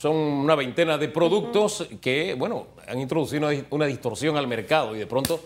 [0.00, 4.98] Son una veintena de productos que, bueno, han introducido una, una distorsión al mercado y
[4.98, 5.38] de pronto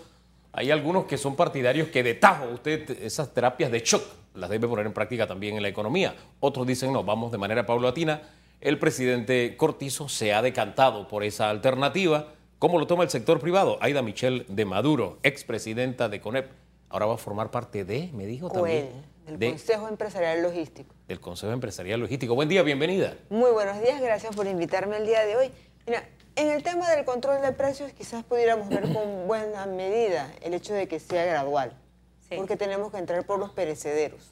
[0.52, 4.04] hay algunos que son partidarios que de tajo usted esas terapias de shock
[4.34, 6.14] las debe poner en práctica también en la economía.
[6.38, 8.22] Otros dicen, no, vamos de manera paulatina.
[8.60, 12.28] El presidente Cortizo se ha decantado por esa alternativa.
[12.60, 13.76] ¿Cómo lo toma el sector privado?
[13.80, 16.48] Aida Michelle de Maduro, expresidenta de CONEP,
[16.94, 18.88] ahora va a formar parte de, me dijo también.
[19.26, 20.94] Del Consejo Empresarial Logístico.
[21.08, 22.36] Del Consejo Empresarial Logístico.
[22.36, 23.16] Buen día, bienvenida.
[23.30, 25.50] Muy buenos días, gracias por invitarme el día de hoy.
[25.88, 26.04] Mira,
[26.36, 30.72] en el tema del control de precios quizás pudiéramos ver con buena medida el hecho
[30.72, 31.76] de que sea gradual,
[32.36, 34.30] porque tenemos que entrar por los perecederos.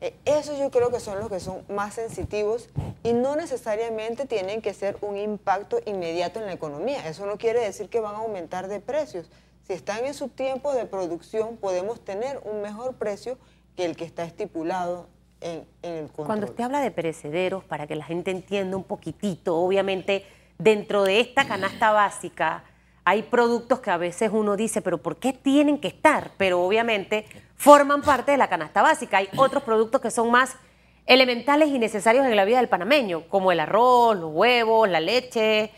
[0.00, 2.70] Eh, esos yo creo que son los que son más sensitivos
[3.02, 7.06] y no necesariamente tienen que ser un impacto inmediato en la economía.
[7.06, 9.28] Eso no quiere decir que van a aumentar de precios.
[9.62, 13.38] Si están en su tiempo de producción, podemos tener un mejor precio
[13.76, 15.08] que el que está estipulado
[15.40, 16.26] en, en el control.
[16.26, 20.24] Cuando usted habla de perecederos, para que la gente entienda un poquitito, obviamente
[20.58, 22.64] dentro de esta canasta básica
[23.04, 26.32] hay productos que a veces uno dice, pero ¿por qué tienen que estar?
[26.36, 27.26] Pero obviamente
[27.56, 29.16] forman parte de la canasta básica.
[29.18, 30.56] Hay otros productos que son más
[31.06, 35.72] elementales y necesarios en la vida del panameño, como el arroz, los huevos, la leche.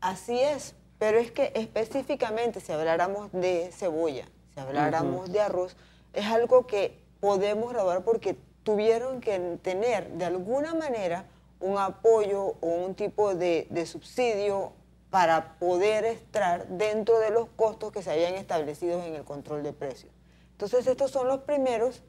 [0.00, 5.74] Así es, pero es que específicamente si habláramos de cebolla, si habláramos de arroz,
[6.12, 11.24] es algo que podemos graduar porque tuvieron que tener de alguna manera
[11.58, 14.74] un apoyo o un tipo de, subsidio
[15.08, 19.72] para poder estar dentro de los costos que se habían establecido en el control de
[19.72, 20.12] precios.
[20.52, 22.02] Entonces estos son los primeros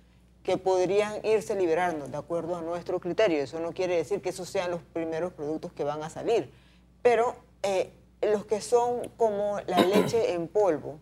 [0.43, 3.41] que podrían irse liberando de acuerdo a nuestro criterio.
[3.41, 6.51] Eso no quiere decir que esos sean los primeros productos que van a salir,
[7.01, 10.99] pero eh, los que son como la leche en polvo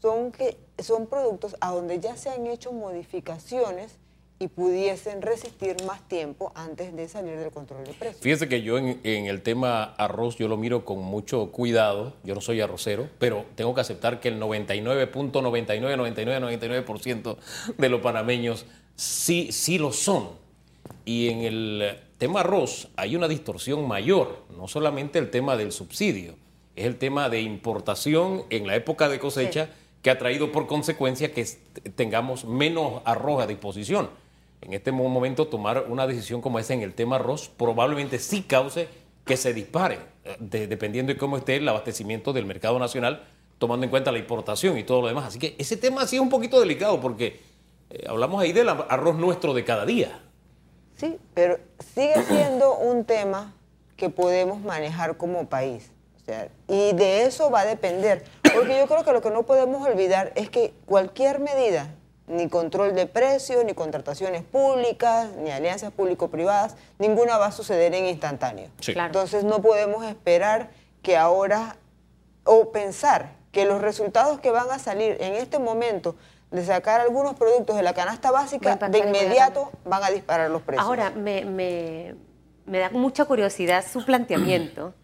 [0.00, 3.98] son, que, son productos a donde ya se han hecho modificaciones
[4.40, 8.22] y pudiesen resistir más tiempo antes de salir del control de precios.
[8.22, 12.40] Fíjese que yo en, el tema arroz yo lo miro con mucho cuidado, yo no
[12.40, 17.36] soy arrocero, pero tengo que aceptar que el 99.999999%
[17.76, 20.28] de los panameños sí, sí lo son.
[21.04, 26.36] Y en el tema arroz hay una distorsión mayor, no solamente el tema del subsidio,
[26.78, 29.70] es el tema de importación en la época de cosecha
[30.02, 31.44] que ha traído por consecuencia que
[31.96, 34.08] tengamos menos arroz a disposición
[34.60, 38.88] en este momento tomar una decisión como esa en el tema arroz probablemente sí cause
[39.24, 43.24] que se dispare, eh, dependiendo de cómo esté el abastecimiento del mercado nacional,
[43.58, 45.26] tomando en cuenta la importación y todo lo demás.
[45.26, 47.40] Así que ese tema sí es un poquito delicado porque
[47.90, 50.22] eh, hablamos ahí del arroz nuestro de cada día.
[50.96, 51.58] Sí, pero
[51.94, 53.54] sigue siendo un tema
[53.96, 55.90] que podemos manejar como país.
[56.66, 58.24] Y de eso va a depender.
[58.54, 61.88] Porque yo creo que lo que no podemos olvidar es que cualquier medida
[62.28, 68.06] ni control de precios, ni contrataciones públicas, ni alianzas público-privadas, ninguna va a suceder en
[68.06, 68.68] instantáneo.
[68.86, 70.70] Entonces no podemos esperar
[71.02, 71.76] que ahora,
[72.44, 76.16] o pensar que los resultados que van a salir en este momento
[76.50, 80.86] de sacar algunos productos de la canasta básica, de inmediato van a disparar los precios.
[80.86, 82.14] Ahora, me, me,
[82.66, 84.94] me da mucha curiosidad su planteamiento.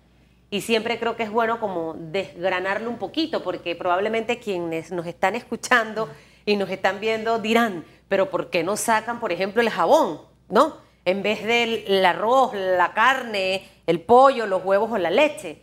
[0.51, 5.35] Y siempre creo que es bueno como desgranarlo un poquito, porque probablemente quienes nos están
[5.35, 6.09] escuchando
[6.47, 10.21] y nos están viendo dirán, pero ¿por qué no sacan, por ejemplo, el jabón?
[10.49, 10.77] ¿No?
[11.05, 15.61] En vez del arroz, la carne, el pollo, los huevos o la leche.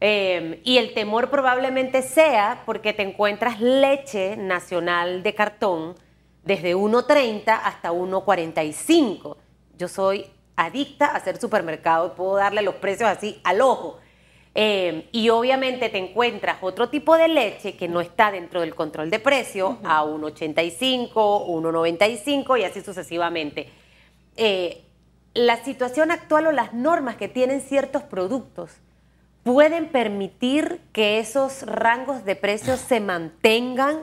[0.00, 5.94] Em, y el temor probablemente sea porque te encuentras leche nacional de cartón
[6.42, 9.36] desde 1.30 hasta 1.45.
[9.76, 10.26] Yo soy
[10.56, 13.98] adicta a hacer supermercado y puedo darle los precios así al ojo.
[14.54, 19.08] Em, y obviamente te encuentras otro tipo de leche que no está dentro del control
[19.08, 23.68] de precio a 1,85, 1,95 y así sucesivamente.
[24.36, 24.82] Eh,
[25.34, 28.72] la situación actual o las normas que tienen ciertos productos
[29.44, 34.02] pueden permitir que esos rangos de precios se mantengan.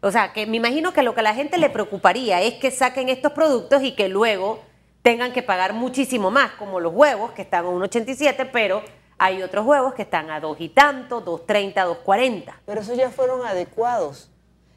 [0.00, 2.70] O sea, que me imagino que lo que a la gente le preocuparía es que
[2.70, 4.60] saquen estos productos y que luego
[5.02, 8.82] tengan que pagar muchísimo más, como los huevos, que están a 1,87, pero
[9.18, 11.74] hay otros huevos que están a dos y tanto, 2.30,
[12.04, 12.54] 2.40.
[12.64, 14.30] Pero esos ya fueron adecuados.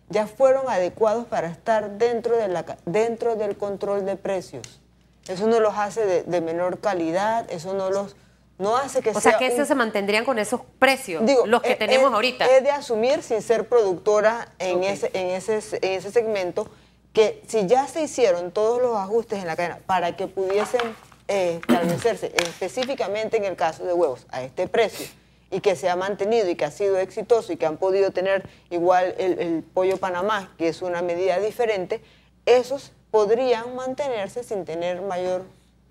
[0.09, 4.81] Ya fueron adecuados para estar dentro, de la, dentro del control de precios.
[5.27, 8.15] Eso no los hace de, menor calidad, eso no los
[8.57, 12.13] no hace que o sea, que esos se mantendrían con esos precios, los que tenemos
[12.13, 12.45] ahorita.
[12.45, 16.67] Es de asumir sin ser productora en, ese, en, ese, en ese segmento
[17.13, 20.81] que si ya se hicieron todos los ajustes en la cadena para que pudiesen
[21.31, 25.07] establecerse específicamente en el caso de huevos a este precio
[25.49, 28.47] y que se ha mantenido y que ha sido exitoso y que han podido tener
[28.69, 32.01] igual el, pollo Panamá, que es una medida diferente,
[32.45, 35.43] esos podrían mantenerse sin tener mayor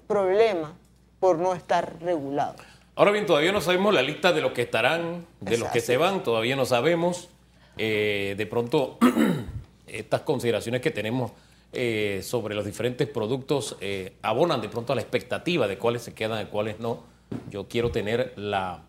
[0.06, 0.75] problema
[1.20, 2.56] por no estar regulado.
[2.96, 5.96] Ahora bien, todavía no sabemos la lista de los que estarán, de los que se
[5.96, 7.28] van, todavía no sabemos.
[7.76, 8.98] Eh, de pronto,
[9.87, 11.32] estas consideraciones que tenemos
[11.72, 16.14] eh, sobre los diferentes productos eh, abonan de pronto a la expectativa de cuáles se
[16.14, 17.05] quedan y cuáles no.
[17.49, 18.82] Yo quiero tener la,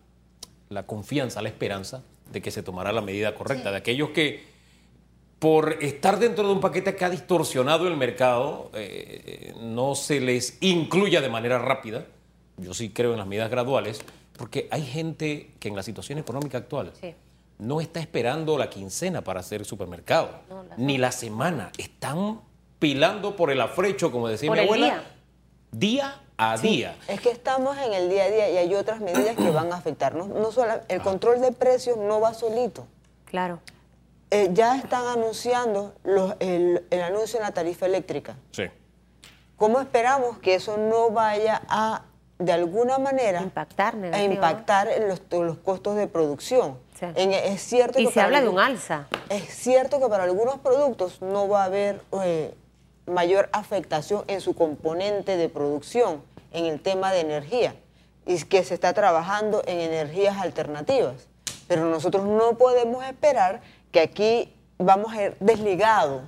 [0.70, 2.02] la confianza, la esperanza
[2.32, 4.50] de que se tomará la medida correcta, de aquellos que
[5.38, 10.58] por estar dentro de un paquete que ha distorsionado el mercado, eh, no se les
[10.62, 12.06] incluya de manera rápida.
[12.58, 14.02] Yo sí creo en las medidas graduales,
[14.38, 16.94] porque hay gente que en la situación económica actual
[17.60, 20.32] no está esperando la quincena para hacer supermercado,
[20.78, 21.72] ni la semana.
[21.78, 22.42] Están
[22.82, 25.04] pilando por el afrecho, como decía mi abuela,
[25.72, 26.98] día, a día.
[27.08, 29.76] Es que estamos en el día a día y hay otras medidas que van a
[29.76, 30.28] afectarnos.
[30.30, 31.04] No solo el ah.
[31.04, 32.88] control de precios no va solito.
[33.26, 33.60] Claro.
[34.32, 35.94] Eh, ya están anunciando
[36.40, 38.36] el, anuncio en la tarifa eléctrica.
[38.52, 38.64] Sí.
[39.58, 42.06] ¿Cómo esperamos que eso no vaya a,
[42.40, 46.80] de alguna manera, impactar, a impactar en los, los, costos de producción?
[47.00, 49.08] es cierto y se habla de un alza.
[49.30, 52.56] Es cierto que para algunos productos no va a haber eh,
[53.06, 56.22] mayor afectación en su componente de producción,
[56.52, 57.76] en el tema de energía,
[58.26, 61.28] y que se está trabajando en energías alternativas.
[61.68, 63.62] Pero nosotros no podemos esperar
[63.92, 66.24] que aquí vamos a ir desligado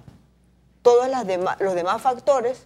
[0.82, 1.26] todos las
[1.60, 2.66] los demás factores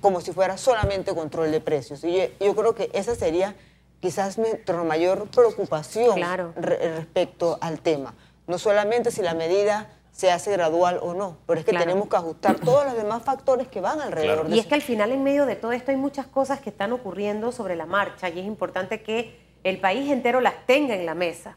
[0.00, 2.02] como si fuera solamente control de precios.
[2.04, 3.54] Y yo, creo que esa sería
[4.00, 6.20] quizás nuestra mayor preocupación
[6.56, 8.14] respecto al tema.
[8.46, 12.14] No solamente si la medida se hace gradual o no, pero es que tenemos que
[12.14, 15.24] ajustar todos los demás factores que van alrededor de Y es que al final en
[15.24, 18.46] medio de todo esto hay muchas cosas que están ocurriendo sobre la marcha y es
[18.46, 21.56] importante que el país entero las tenga en la mesa.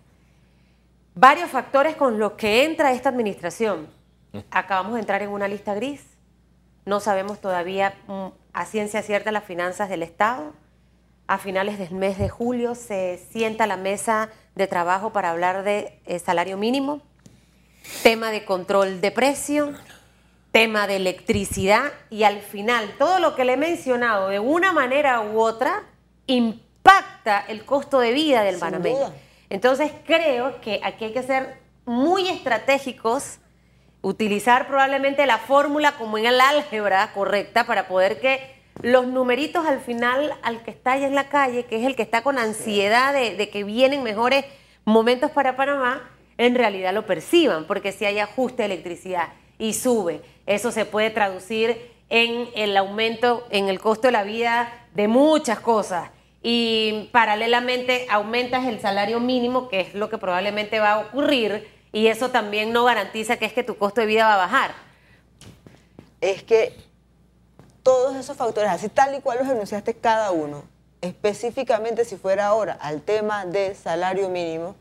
[1.13, 3.89] Varios factores con los que entra esta administración.
[4.50, 6.03] Acabamos de entrar en una lista gris.
[6.83, 10.53] No sabemos todavía mm, a ciencia cierta las finanzas del Estado.
[11.27, 16.01] A finales del mes de julio se sienta la mesa de trabajo para hablar de
[16.07, 17.03] eh, salario mínimo
[18.04, 19.74] tema de control de precio,
[20.51, 25.22] tema de electricidad y al final todo lo que le he mencionado de una manera
[25.22, 25.84] u otra
[26.25, 29.13] impacta el costo de vida del panameño.
[29.50, 33.38] Entonces creo que aquí hay que ser muy estratégicos,
[34.01, 39.80] utilizar probablemente la fórmula como en el álgebra correcta para poder que los numeritos al
[39.80, 43.13] final, al que está allá en la calle, que es el que está con ansiedad
[43.13, 44.45] de, de que vienen mejores
[44.86, 50.22] momentos para Panamá, en realidad lo perciban, porque si hay ajuste de electricidad y sube,
[50.45, 55.60] eso se puede traducir en el aumento en el costo de la vida de muchas
[55.60, 56.10] cosas.
[56.42, 62.07] Y paralelamente aumentas el salario mínimo, que es lo que probablemente va a ocurrir, y
[62.07, 64.72] eso también no garantiza que es que tu costo de vida va a bajar.
[66.22, 66.75] Es que
[67.84, 70.63] todos esos factores, así tal y cual los enunciaste cada uno,
[71.01, 74.75] específicamente si fuera ahora al tema de salario mínimo,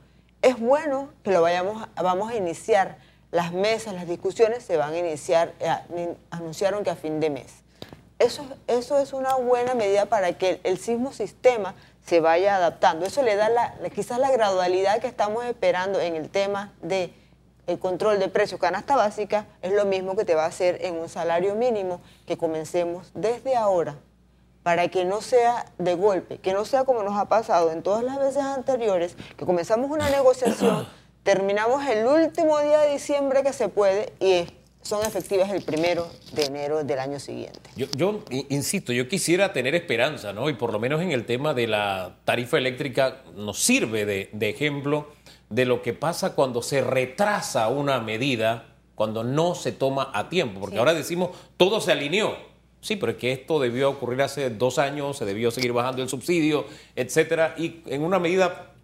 [0.46, 2.98] es bueno que lo vayamos, vamos a iniciar
[3.32, 7.64] las mesas, las discusiones se van a iniciar, eh, anunciaron que a fin de mes.
[8.20, 11.75] Eso, eso es una buena medida para que el, sismo sistema
[12.06, 13.04] se vaya adaptando.
[13.06, 17.12] Eso le da la, quizás la gradualidad que estamos esperando en el tema de
[17.66, 18.60] el control de precios.
[18.60, 22.38] Canasta básica es lo mismo que te va a hacer en un salario mínimo que
[22.38, 23.96] comencemos desde ahora
[24.67, 28.03] para que no sea de golpe, que no sea como nos ha pasado en todas
[28.03, 30.89] las veces anteriores, que comenzamos una negociación,
[31.23, 34.44] terminamos el último día de diciembre que se puede y
[34.82, 37.61] son efectivas el primero de enero del año siguiente.
[37.77, 40.51] Yo, insisto, yo quisiera tener esperanza, ¿no?
[40.51, 44.51] Y por lo menos en el tema de la tarifa eléctrica nos sirve de, de
[44.51, 45.06] ejemplo
[45.49, 48.65] de lo que pasa cuando se retrasa una medida,
[48.96, 52.56] cuando no se toma a tiempo, porque ahora decimos todo se alineó
[52.86, 56.08] Sí, pero es que esto debió ocurrir hace dos años, se debió seguir bajando el
[56.08, 58.74] subsidio, etcétera, y en una medida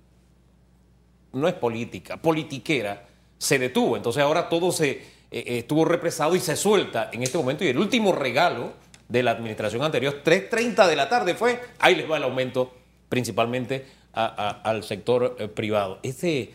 [1.32, 3.06] no es política, politiquera,
[3.38, 3.96] se detuvo.
[3.96, 7.62] Entonces ahora todo se eh, eh, estuvo represado y se suelta en este momento.
[7.62, 8.72] Y el último regalo
[9.08, 12.72] de la administración anterior, 3.30 de la tarde fue, ahí les va el aumento
[13.08, 16.00] principalmente al sector eh, privado.
[16.02, 16.54] Ese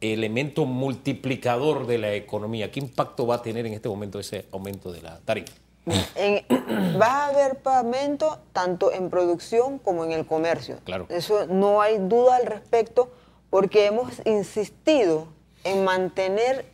[0.00, 4.90] elemento multiplicador de la economía, ¿qué impacto va a tener en este momento ese aumento
[4.90, 5.52] de la tarifa?
[7.00, 10.78] va a haber pagamento tanto en producción como en el comercio.
[10.84, 11.06] Claro.
[11.08, 13.10] Eso no hay duda al respecto
[13.50, 15.28] porque hemos insistido
[15.64, 16.66] en mantener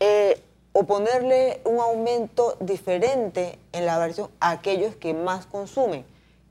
[0.00, 0.40] eh,
[0.72, 6.04] o ponerle un aumento diferente en la versión a aquellos que más consumen.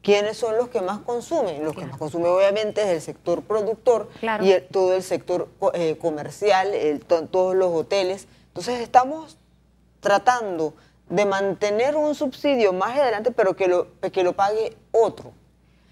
[0.04, 1.64] ¿Quiénes son los que más consumen?
[1.64, 4.10] Los que más consumen obviamente es el sector productor
[4.42, 6.74] y todo el sector eh, comercial,
[7.30, 8.28] todos los hoteles.
[8.48, 9.38] Entonces estamos
[10.00, 10.74] tratando
[11.12, 15.32] de mantener un subsidio más adelante, pero que lo, que lo pague otro.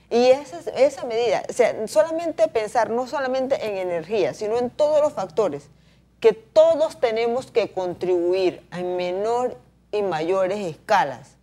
[0.10, 5.02] Y esa, esa medida, o sea, solamente pensar no solamente en energía, sino en todos
[5.02, 5.70] los factores,
[6.20, 9.58] que todos tenemos que contribuir en menor
[9.92, 11.36] y mayores escalas,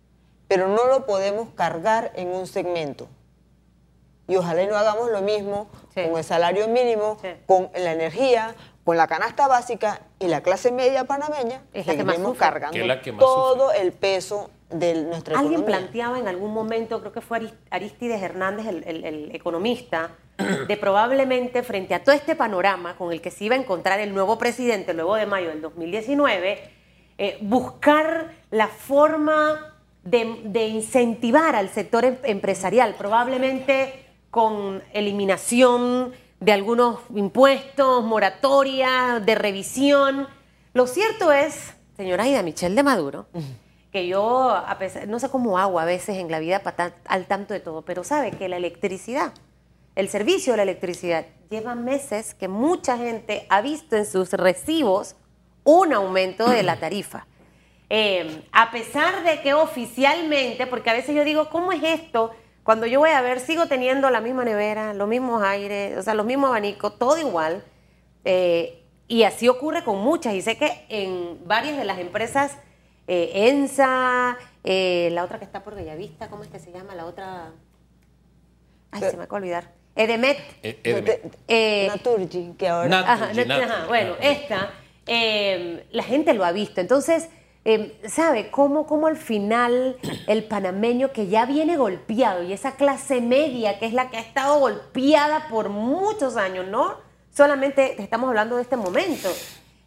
[0.47, 3.07] pero no lo podemos cargar en un segmento.
[4.27, 6.03] Y ojalá y no hagamos lo mismo Sí.
[6.03, 7.29] con el salario mínimo, Sí.
[7.45, 8.55] con la energía,
[8.87, 12.39] con la canasta básica y la clase media panameña, Es la que más sufre.
[12.39, 15.79] cargando Que es la que más todo el peso de nuestra Alguien economía.
[15.81, 20.77] planteaba en algún momento, creo que fue Aris- Aristides Hernández, el, el- el economista, de
[20.77, 24.37] probablemente frente a todo este panorama con el que se iba a encontrar el nuevo
[24.37, 26.71] presidente luego de mayo del 2019,
[27.17, 29.73] eh, buscar la forma
[30.05, 39.35] de, de incentivar al sector em- empresarial, probablemente con eliminación de algunos impuestos, moratoria, de
[39.35, 40.27] revisión.
[40.73, 43.27] Lo cierto es, señora Aida Michelle de Maduro,
[43.91, 47.25] que yo, a pesar, no sé cómo hago a veces en la vida para al
[47.25, 49.33] tanto de todo, pero sabe que la electricidad,
[49.95, 55.15] el servicio de la electricidad, lleva meses que mucha gente ha visto en sus recibos
[55.63, 57.25] un aumento de la tarifa.
[57.89, 62.31] Eh, a pesar de que oficialmente, porque a veces yo digo, ¿cómo es esto?
[62.67, 66.13] Cuando yo voy a ver, sigo teniendo la misma nevera, los mismos aires, o sea,
[66.15, 67.63] los mismos abanicos, todo igual.
[68.25, 70.33] Eh, y así ocurre con muchas.
[70.33, 72.57] Y sé que en varias de las empresas,
[73.07, 76.93] eh, ENSA, eh, la otra que está por Bellavista, ¿cómo es que se llama?
[76.93, 77.51] La otra.
[78.91, 79.71] Ay, se me acaba de olvidar.
[79.95, 80.37] Edemet.
[80.61, 82.99] Eh, de- Eh, Naturgy, que ahora...
[82.99, 84.71] Ajá, Naturgy, ajá, bueno, esta,
[85.05, 86.81] eh, la gente lo ha visto.
[86.81, 87.29] Entonces,
[87.69, 89.97] eh, ¿sabe cómo, cómo al final
[90.27, 94.21] el panameño que ya viene golpeado y esa clase media que es la que ha
[94.21, 96.95] estado golpeada por muchos años, no
[97.35, 99.27] solamente estamos hablando de este momento,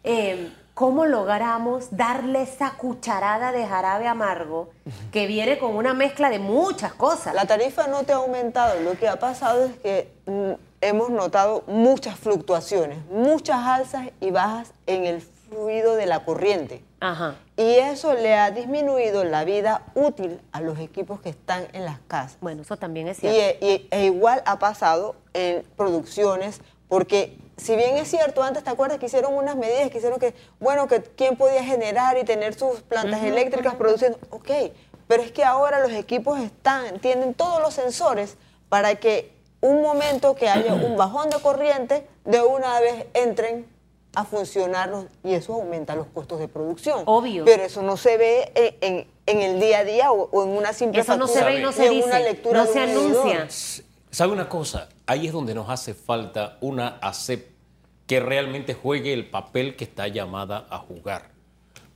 [0.03, 4.69] eh, ¿cómo logramos darle esa cucharada de jarabe amargo
[5.11, 7.33] que viene con una mezcla de muchas cosas?
[7.33, 8.79] La tarifa no te ha aumentado.
[8.81, 14.71] Lo que ha pasado es que mm, hemos notado muchas fluctuaciones, muchas alzas y bajas
[14.85, 15.23] en el
[15.55, 16.81] fluido de la corriente.
[17.01, 17.35] Ajá.
[17.57, 21.99] Y eso le ha disminuido la vida útil a los equipos que están en las
[22.07, 22.37] casas.
[22.39, 23.57] Bueno, eso también es Y, cierto.
[23.65, 28.69] e- y- e igual ha pasado en producciones, porque si bien es cierto, antes te
[28.69, 32.53] acuerdas que hicieron unas medidas que hicieron que, bueno, que quién podía generar y tener
[32.53, 34.49] sus plantas eléctricas produciendo, ok,
[35.07, 38.37] pero es que ahora los equipos están, tienen todos los sensores
[38.69, 43.67] para que un momento que haya un bajón de corriente, de una vez entren
[44.13, 44.91] a funcionar
[45.23, 47.03] y eso aumenta los costos de producción.
[47.05, 47.45] Obvio.
[47.45, 50.49] Pero eso no se ve en, en- en el día a día o, o en
[50.49, 52.79] una simple Eso no se ve y no se en una dice, lectura no se
[52.81, 53.47] anuncia.
[54.09, 54.89] ¿Sabe una cosa?
[55.05, 57.49] Ahí es donde nos hace falta una ACEP
[58.07, 61.29] que realmente juegue el papel que está llamada a jugar.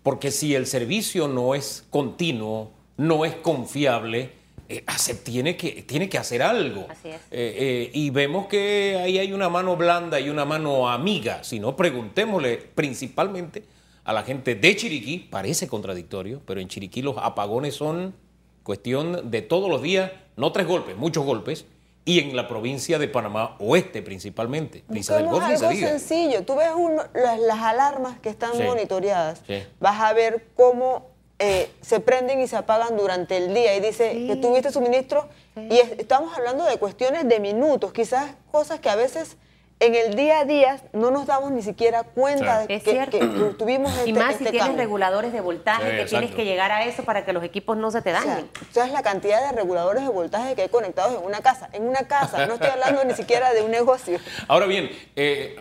[0.01, 4.31] Porque si el servicio no es continuo, no es confiable,
[4.69, 4.83] eh,
[5.23, 6.87] tiene que, tiene que hacer algo.
[6.89, 7.15] Así es.
[7.15, 11.43] Eh, eh, y vemos que ahí hay una mano blanda y una mano amiga.
[11.43, 13.63] Si no, preguntémosle principalmente
[14.03, 18.15] a la gente de Chiriquí, parece contradictorio, pero en Chiriquí los apagones son
[18.63, 21.65] cuestión de todos los días, no tres golpes, muchos golpes,
[22.07, 24.83] y en la provincia de Panamá Oeste principalmente.
[24.87, 26.43] Brisa del Golfo, algo sencillo.
[26.45, 28.61] Tú ves uno- las, las alarmas que están Sí.
[28.63, 29.41] monitoreadas.
[29.47, 29.63] Sí.
[29.79, 33.75] Vas a ver cómo eh, se prenden y se apagan durante el día.
[33.75, 34.27] Y dice Sí.
[34.27, 35.27] que tuviste suministro.
[35.57, 39.37] Y es- estamos hablando de cuestiones de minutos, quizás cosas que a veces
[39.81, 42.67] en el día a día no nos damos ni siquiera cuenta Sí.
[42.67, 43.19] de Es que, que
[43.57, 44.81] tuvimos este, y más este si tienes cambio.
[44.83, 47.91] reguladores de voltaje, Sí, que tienes que llegar a eso para que los equipos no
[47.91, 48.49] se te O sea, dañen.
[48.71, 51.69] ¿sabes la cantidad de reguladores de voltaje que hay conectados en una casa?
[51.73, 54.17] En una casa, no estoy hablando ni siquiera de un negocio.
[54.47, 55.57] Ahora bien, eh,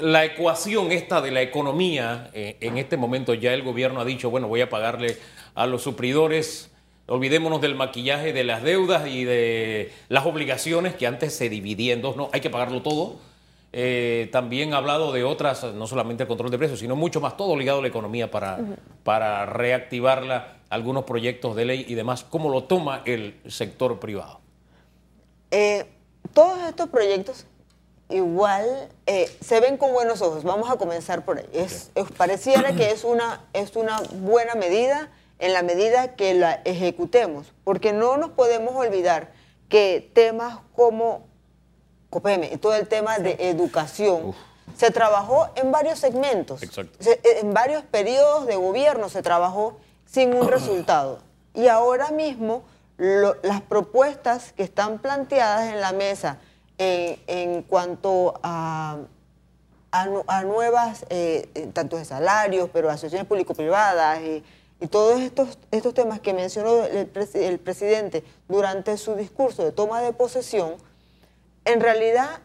[0.00, 4.30] la ecuación esta de la economía, eh, en este momento ya el gobierno ha dicho,
[4.30, 5.16] bueno, voy a pagarle
[5.54, 6.70] a los supridores,
[7.06, 12.02] olvidémonos del maquillaje de las deudas y de las obligaciones que antes se dividían en
[12.02, 13.16] dos, no, hay que pagarlo todo.
[13.72, 17.36] Eh, también ha hablado de otras, no solamente el control de precios, sino mucho más,
[17.36, 18.58] todo ligado a la economía para,
[19.02, 22.24] para reactivarla, algunos proyectos de ley y demás.
[22.24, 24.40] ¿Cómo lo toma el sector privado?
[25.50, 25.84] Eh,
[26.32, 27.46] todos estos proyectos
[28.08, 30.44] igual eh, se ven con buenos ojos.
[30.44, 31.48] Vamos a comenzar por ahí.
[31.52, 36.60] Es, es- pareciera que es una, es una buena medida en la medida que la
[36.64, 39.32] ejecutemos, porque no nos podemos olvidar
[39.68, 41.26] que temas como
[42.10, 44.34] COPEME y todo el tema de educación
[44.76, 46.96] se trabajó en varios segmentos, Exacto.
[47.00, 51.18] Se- en varios periodos de gobierno se trabajó sin un resultado.
[51.54, 52.62] Y ahora mismo
[52.96, 56.38] lo- las propuestas que están planteadas en la mesa
[56.78, 58.98] en, en cuanto a,
[59.92, 64.44] a a nuevas, eh, eh, tanto de salarios, pero asociaciones público-privadas y,
[64.80, 70.02] y todos estos, estos temas que mencionó el, el presidente durante su discurso de toma
[70.02, 70.74] de posesión,
[71.64, 72.40] en realidad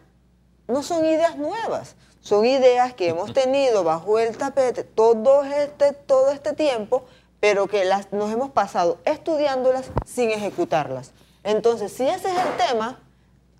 [0.66, 6.30] no son ideas nuevas, son ideas que hemos tenido bajo el tapete todo este, todo
[6.30, 7.04] este tiempo,
[7.40, 11.12] pero que las, nos hemos pasado estudiándolas sin ejecutarlas.
[11.42, 13.00] Entonces, si ese es el tema,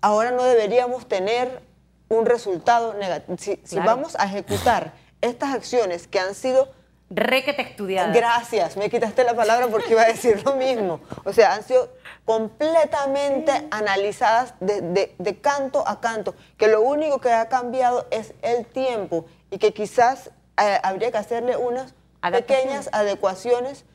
[0.03, 1.61] ahora no deberíamos tener
[2.09, 3.37] un resultado negativo.
[3.39, 6.69] Si, si vamos a ejecutar estas acciones que han sido
[7.09, 8.13] requete estudiadas.
[8.13, 10.99] Gracias, me quitaste la palabra porque iba a decir lo mismo.
[11.23, 11.89] O sea, han sido
[12.25, 19.25] completamente analizadas de, canto a canto, que lo único que ha cambiado es el tiempo
[19.51, 20.31] y que quizás
[20.61, 23.85] eh, habría que hacerle unas pequeñas adecuaciones.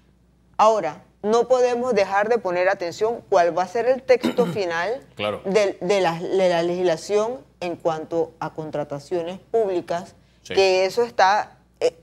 [0.57, 6.01] Ahora, no podemos dejar de poner atención cuál va a ser el texto final de,
[6.01, 11.95] la, legislación en cuanto a contrataciones públicas, que eso está, eh,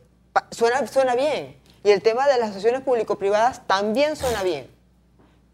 [0.52, 1.58] suena, suena bien.
[1.84, 4.70] Y el tema de las asociaciones público-privadas también suena bien.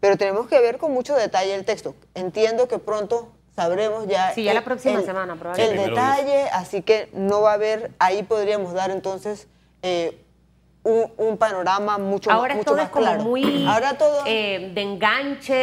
[0.00, 1.94] Pero tenemos que ver con mucho detalle el texto.
[2.14, 7.42] Entiendo que pronto sabremos ya, sí, ya la próxima semana, el detalle, así que no
[7.42, 9.46] va a haber, ahí podríamos dar entonces
[9.82, 10.21] eh,
[10.84, 14.24] un, panorama mucho, Ahora mucho todo es como muy Ahora todo...
[14.26, 15.54] Eh, de enganche,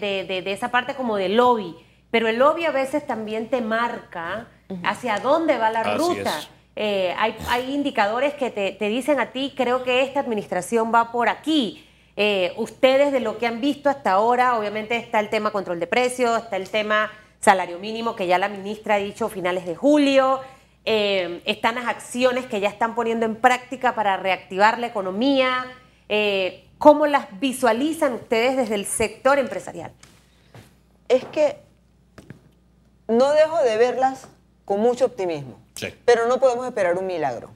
[0.00, 1.76] de, de, esa parte como de lobby,
[2.10, 4.48] pero el lobby a veces también te marca
[4.84, 6.32] hacia dónde va la ruta.
[6.76, 11.10] Eh, hay, hay, indicadores que te, te dicen a ti, creo que esta administración va
[11.10, 11.84] por aquí
[12.20, 15.86] eh, ustedes de lo que han visto hasta ahora, obviamente está el tema control de
[15.86, 20.40] precios, está el tema salario mínimo que ya la ministra ha dicho finales de julio,
[20.90, 25.66] eh, están las acciones que ya están poniendo en práctica para reactivar la economía.
[26.08, 29.92] Eh, ¿Cómo las visualizan ustedes desde el sector empresarial?
[31.08, 31.58] Es que
[33.06, 34.28] no dejo de verlas
[34.64, 35.58] con mucho optimismo,
[36.06, 37.50] pero no podemos esperar un milagro.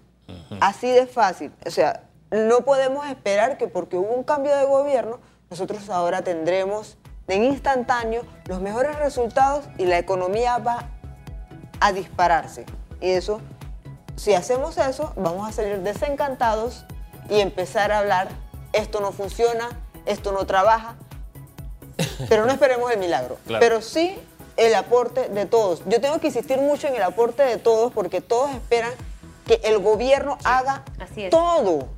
[0.61, 1.53] Así de fácil.
[1.65, 6.99] O sea, no podemos esperar que porque hubo un cambio de gobierno, nosotros ahora tendremos
[7.29, 10.91] en instantáneo los mejores resultados y la economía va
[11.81, 12.67] a dispararse.
[13.03, 13.41] Y eso,
[14.17, 16.85] si hacemos eso, vamos a salir desencantados
[17.29, 18.29] y empezar a hablar,
[18.73, 19.69] esto no funciona,
[20.07, 20.95] esto no trabaja,
[22.29, 23.39] pero no esperemos el milagro.
[23.47, 24.17] Pero sí
[24.57, 25.83] el aporte de todos.
[25.87, 28.93] Yo tengo que insistir mucho en el aporte de todos porque todos esperan
[29.47, 30.85] que el gobierno haga
[31.31, 31.89] todo.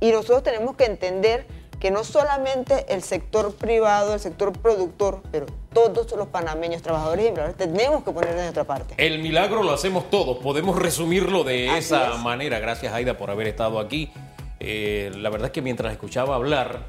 [0.00, 1.46] Y nosotros tenemos que entender
[1.80, 7.28] que no solamente el sector privado, el sector productor, pero todos los panameños, trabajadores y
[7.28, 8.94] empleadores, tenemos que poner de nuestra parte.
[8.98, 12.58] El milagro lo hacemos todos, podemos resumirlo de esa manera.
[12.58, 14.12] Gracias Aida por haber estado aquí.
[14.60, 16.84] Eh, la verdad es que mientras escuchaba hablar,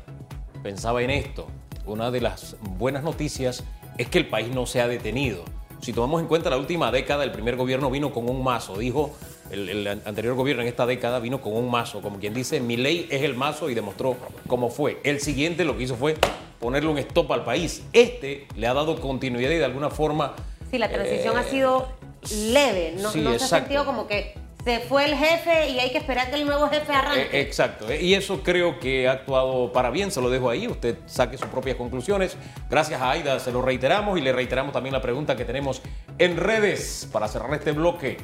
[0.61, 1.47] pensaba en esto.
[1.85, 3.63] Una de las buenas noticias
[3.97, 5.45] es que el país no se ha detenido.
[5.81, 9.15] Si tomamos en cuenta la última década, el primer gobierno vino con un mazo, dijo
[9.51, 13.07] el, anterior gobierno en esta década vino con un mazo, como quien dice, mi ley
[13.11, 14.99] es el mazo y demostró cómo fue.
[15.03, 16.15] El siguiente lo que hizo fue
[16.59, 17.83] ponerle un stop al país.
[17.93, 20.35] Este le ha dado continuidad y de alguna forma...
[20.69, 21.89] Sí, la transición ha sido
[22.29, 26.29] leve, no, se ha sentido como que se fue el jefe y hay que esperar
[26.29, 27.29] que el nuevo jefe arranque.
[27.31, 30.97] Eh, exacto, y eso creo que ha actuado para bien, se lo dejo ahí, usted
[31.07, 32.37] saque sus propias conclusiones.
[32.69, 35.81] Gracias a Aida, se lo reiteramos y le reiteramos también la pregunta que tenemos
[36.19, 38.17] en redes para cerrar este bloque.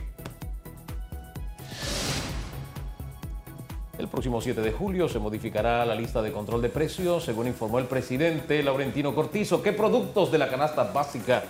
[3.97, 7.79] El próximo 7 de julio se modificará la lista de control de precios, según informó
[7.79, 9.63] el presidente Laurentino Cortizo.
[9.63, 11.43] ¿Qué productos de la canasta básica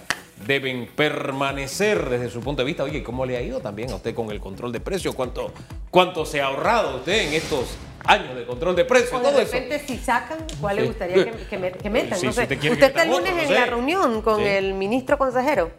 [0.46, 2.84] deben permanecer desde su punto de vista?
[2.84, 5.14] Oye, ¿cómo le ha ido también a usted con el control de precios?
[5.14, 5.52] ¿Cuánto,
[5.92, 9.12] cuánto se ha ahorrado usted en estos años de control de precios?
[9.14, 11.58] O de repente, si sacan, ¿cuál le gustaría que,
[11.90, 12.26] metan?
[12.26, 15.70] usted, está el lunes en la reunión con el ministro consejero.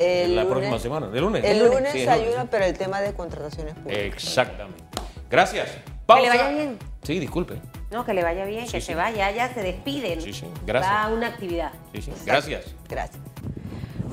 [0.00, 1.44] la próxima semana, el lunes.
[1.44, 4.04] El lunes hay una, pero el tema de contrataciones públicas.
[4.04, 4.85] Exactamente.
[5.30, 5.68] Gracias.
[6.06, 6.22] Pausa.
[6.22, 6.78] Que le vaya bien.
[7.02, 7.60] Sí, disculpe.
[7.90, 10.20] No, que le vaya bien, que se vaya, ya se despiden.
[10.20, 10.92] Sí, sí, gracias.
[10.92, 11.70] Va a una actividad.
[11.92, 12.74] Sí, sí, gracias.
[12.88, 13.22] Gracias.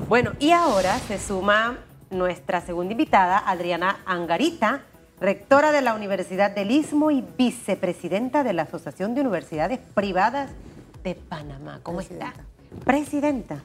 [0.08, 1.78] Bueno, y ahora se suma
[2.10, 4.82] nuestra segunda invitada, Adriana Angarita,
[5.20, 10.50] rectora de la Universidad del Istmo y vicepresidenta de la Asociación de Universidades Privadas
[11.02, 11.80] de Panamá.
[11.82, 12.32] ¿Cómo está?
[12.84, 13.60] Presidenta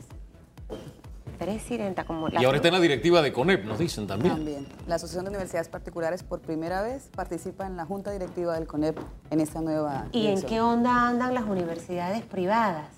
[1.39, 2.03] presidenta.
[2.03, 4.35] Como y ahora está en la directiva de CONEP, nos dicen también.
[4.35, 4.67] También.
[4.87, 8.99] La Asociación de Universidades Particulares por primera vez participa en la Junta Directiva del CONEP
[9.31, 10.07] en esta nueva.
[10.11, 12.89] ¿Y en qué onda andan las universidades privadas?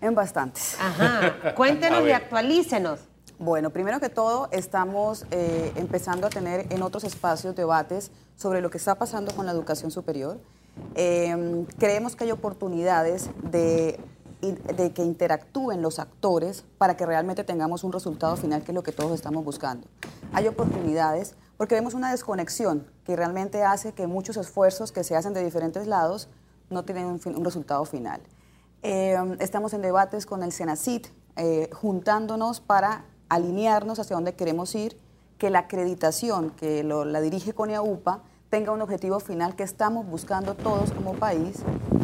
[0.00, 0.76] En bastantes.
[0.80, 1.54] Ajá.
[1.54, 3.00] Cuéntenos y actualícenos.
[3.38, 8.70] Bueno, primero que todo, estamos eh, empezando a tener en otros espacios debates sobre lo
[8.70, 10.38] que está pasando con la educación superior.
[10.94, 14.00] Eh, creemos que hay oportunidades de
[14.42, 18.82] de que interactúen los actores para que realmente tengamos un resultado final que es lo
[18.82, 19.86] que todos estamos buscando.
[20.32, 25.32] Hay oportunidades porque vemos una desconexión que realmente hace que muchos esfuerzos que se hacen
[25.32, 26.28] de diferentes lados
[26.70, 28.20] no tienen un, resultado final.
[28.82, 34.98] Eh, estamos en debates con el Senacit, eh, juntándonos para alinearnos hacia dónde queremos ir,
[35.38, 40.92] que la acreditación que la dirige CONIAUPA tenga un objetivo final que estamos buscando todos
[40.92, 41.60] como país,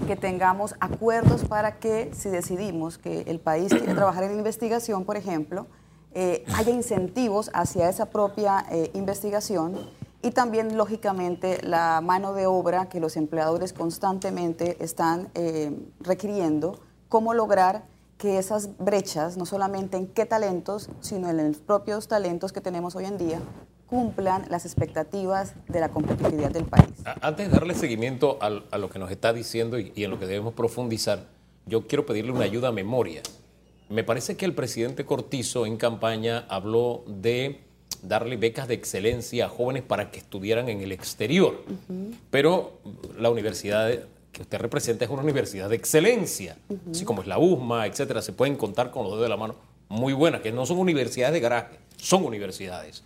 [0.06, 5.18] que tengamos acuerdos para que si decidimos que el país quiere trabajar en investigación, por
[5.18, 5.66] ejemplo,
[6.14, 9.76] eh, haya incentivos hacia esa propia eh, investigación
[10.22, 16.80] y también, lógicamente, la mano de obra que los empleadores constantemente están eh, requiriendo,
[17.10, 17.84] cómo lograr
[18.16, 22.96] que esas brechas, no solamente en qué talentos, sino en los propios talentos que tenemos
[22.96, 23.38] hoy en día,
[23.88, 26.90] cumplan las expectativas de la competitividad del país.
[27.20, 30.54] Antes de darle seguimiento a, lo que nos está diciendo y, en lo que debemos
[30.54, 31.24] profundizar,
[31.66, 33.22] yo quiero pedirle una ayuda a memoria.
[33.88, 37.60] Me parece que el presidente Cortizo en campaña habló de
[38.02, 41.64] darle becas de excelencia a jóvenes para que estudiaran en el exterior.
[42.30, 42.80] Pero
[43.18, 43.90] la universidad
[44.32, 46.58] que usted representa es una universidad de excelencia,
[46.90, 48.20] así como es la USMA, etcétera.
[48.20, 49.56] Se pueden contar con los dedos de la mano
[49.88, 53.02] muy buenas, que no son universidades de garaje, son universidades.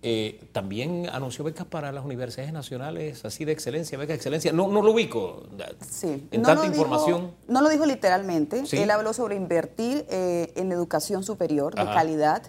[0.00, 4.52] Eh, también anunció becas para las universidades nacionales, así de excelencia, becas de excelencia.
[4.52, 5.42] No, no lo ubico.
[5.80, 6.28] Sí.
[6.30, 7.32] En tanta información.
[7.48, 8.62] no lo dijo literalmente.
[8.70, 12.42] Él habló sobre invertir eh, en educación superior de calidad.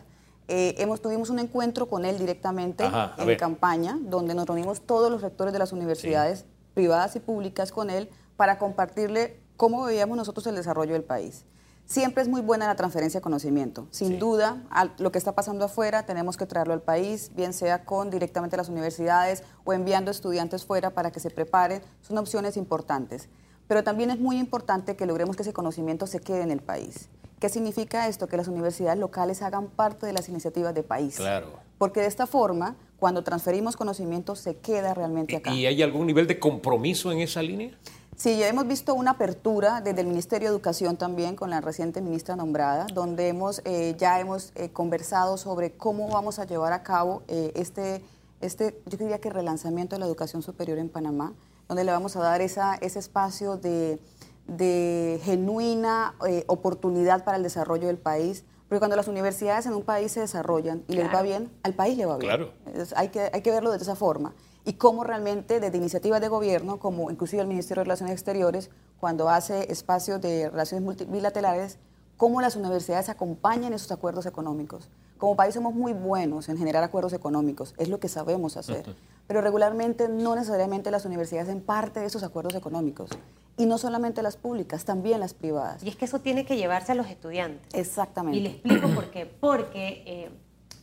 [0.48, 2.84] Eh, hemos tuvimos un encuentro con él directamente
[3.18, 7.90] en campaña, donde nos reunimos todos los rectores de las universidades privadas y públicas con
[7.90, 11.46] él para compartirle cómo veíamos nosotros el desarrollo del país.
[11.90, 13.88] Siempre es muy buena la transferencia de conocimiento.
[13.90, 14.62] Sin duda,
[15.00, 18.70] lo que está pasando afuera tenemos que traerlo al país, bien sea con directamente las
[18.70, 21.82] universidades o enviando estudiantes fuera para que se preparen.
[22.08, 23.28] Son opciones importantes.
[23.68, 27.10] Pero también es muy importante que logremos que ese conocimiento se quede en el país.
[27.40, 28.28] ¿Qué significa esto?
[28.28, 31.16] Que las universidades locales hagan parte de las iniciativas de país.
[31.16, 31.54] Claro.
[31.80, 35.52] Porque de esta forma, cuando transferimos conocimiento, se queda realmente acá.
[35.56, 37.72] ¿Y hay algún nivel de compromiso en esa línea?
[38.20, 42.02] Sí, ya hemos visto una apertura desde el Ministerio de Educación también con la reciente
[42.02, 46.84] ministra nombrada, donde hemos eh, ya hemos eh, conversado sobre cómo vamos a llevar a
[46.84, 48.04] cabo eh, este,
[48.42, 51.34] este, yo diría que relanzamiento de la educación superior en Panamá,
[51.70, 54.02] donde le vamos a dar esa, ese espacio de,
[54.48, 56.14] de genuina
[56.48, 60.84] oportunidad para el desarrollo del país, porque cuando las universidades en un país se desarrollan
[60.90, 62.30] y les va bien, al país le va bien.
[62.30, 62.52] Claro.
[62.98, 64.34] hay, que, hay que verlo de esa forma
[64.66, 68.70] y cómo realmente desde iniciativas de gobierno, como inclusive el Ministerio de Relaciones Exteriores,
[69.00, 71.80] cuando hace espacios de relaciones bilaterales,
[72.18, 74.90] cómo las universidades acompañan esos acuerdos económicos.
[75.18, 78.86] Como país somos muy buenos en generar acuerdos económicos, es lo que sabemos hacer,
[79.28, 83.10] pero regularmente no necesariamente las universidades hacen parte de esos acuerdos económicos.
[83.58, 85.84] Y no solamente las públicas, también las privadas.
[85.84, 87.74] Y es que eso tiene que llevarse a los estudiantes.
[87.74, 88.40] Exactamente.
[88.40, 89.26] Y le explico por qué.
[89.26, 90.30] Porque eh,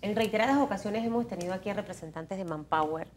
[0.03, 3.09] en reiteradas ocasiones hemos tenido aquí a representantes de Manpower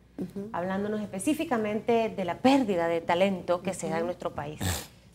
[0.52, 4.60] hablándonos específicamente de la pérdida de talento que se da en nuestro país.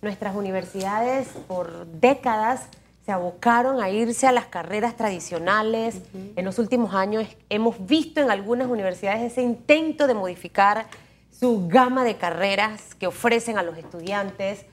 [0.03, 2.69] Nuestras universidades por décadas
[3.05, 6.01] se abocaron a irse a las carreras tradicionales.
[6.37, 10.87] En los últimos años hemos visto en algunas universidades ese intento de modificar
[11.31, 14.65] su gama de carreras que ofrecen a los estudiantes.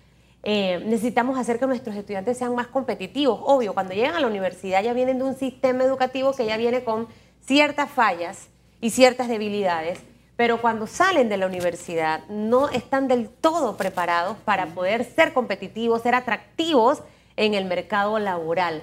[0.44, 3.40] Eh, necesitamos hacer que nuestros estudiantes sean más competitivos.
[3.44, 6.84] Obvio, cuando llegan a la universidad ya vienen de un sistema educativo que ya viene
[6.84, 7.08] con
[7.42, 8.48] ciertas fallas
[8.80, 10.00] y ciertas debilidades,
[10.42, 16.02] pero cuando salen de la universidad no están del todo preparados para poder ser competitivos,
[16.02, 17.04] ser atractivos
[17.36, 18.82] en el mercado laboral.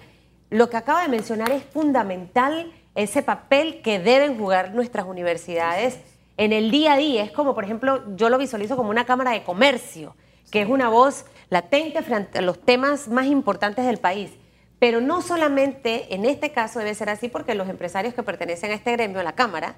[0.51, 5.99] Lo que acaba de mencionar es fundamental ese papel que deben jugar nuestras universidades
[6.37, 7.25] en el día a día.
[7.25, 10.15] Es como, por ejemplo, yo lo visualizo como una cámara de comercio,
[10.53, 14.31] que es una voz latente frente a los temas más importantes del país.
[14.79, 18.75] Pero no solamente en este caso debe ser así porque los empresarios que pertenecen a
[18.75, 19.77] este gremio, a la Cámara,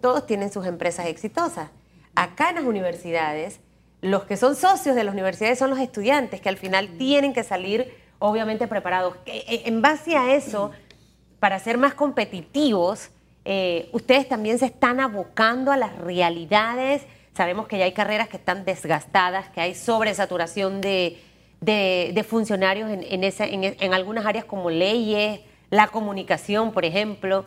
[0.00, 1.70] todos tienen sus empresas exitosas.
[2.14, 3.60] Acá en las universidades,
[4.00, 7.44] los que son socios de las universidades son los estudiantes, que al final tienen que
[7.44, 9.16] salir obviamente preparados.
[9.26, 10.70] E, en base a eso,
[11.40, 13.10] para ser más competitivos,
[13.44, 17.02] eh, ustedes también se están abocando a las realidades
[17.38, 21.22] Sabemos que ya hay carreras que están desgastadas, que hay sobresaturación de,
[21.60, 25.40] de, funcionarios en, en, en, algunas áreas como leyes,
[25.70, 27.44] la comunicación, por ejemplo.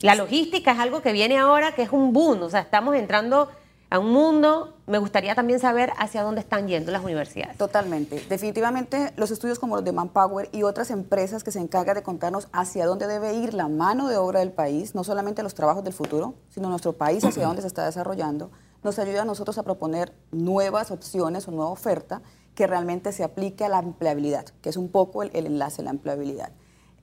[0.00, 3.48] La logística es algo que viene ahora, que es un boom, o sea, estamos entrando
[3.90, 7.56] a un mundo, me gustaría también saber hacia dónde están yendo las universidades.
[7.58, 8.24] Totalmente.
[8.28, 12.46] Definitivamente los estudios como los de Manpower y otras empresas que se encargan de contarnos
[12.52, 15.92] hacia dónde debe ir la mano de obra del país, no solamente los trabajos del
[15.92, 18.52] futuro, sino nuestro país hacia dónde se está desarrollando,
[18.84, 22.22] nos ayuda a nosotros a proponer nuevas opciones o nueva oferta
[22.60, 26.50] que realmente se aplique a la empleabilidad, que es un poco el, enlace, la empleabilidad.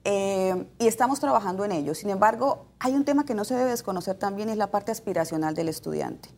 [0.04, 1.96] Eh, y estamos trabajando en ello.
[1.96, 5.56] Sin embargo, hay un tema que no se debe desconocer también, es la parte aspiracional
[5.56, 6.28] del estudiante.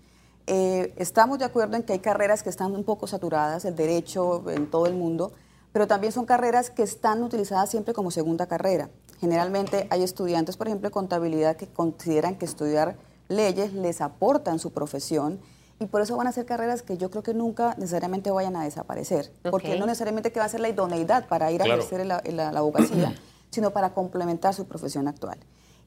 [0.46, 4.42] Eh, estamos de acuerdo en que hay carreras que están un poco saturadas, el derecho
[4.48, 5.32] en todo el mundo,
[5.70, 8.88] pero también son carreras que están utilizadas siempre como segunda carrera.
[9.20, 12.96] Generalmente hay estudiantes, por ejemplo, de contabilidad que consideran que estudiar
[13.28, 15.40] leyes les aporta en su profesión
[15.80, 18.64] y por eso van a ser carreras que yo creo que nunca necesariamente vayan a
[18.64, 22.22] desaparecer, porque no necesariamente que va a ser la idoneidad para ir a ejercer la,
[22.24, 23.14] la, la abogacía,
[23.50, 25.38] sino para complementar su profesión actual.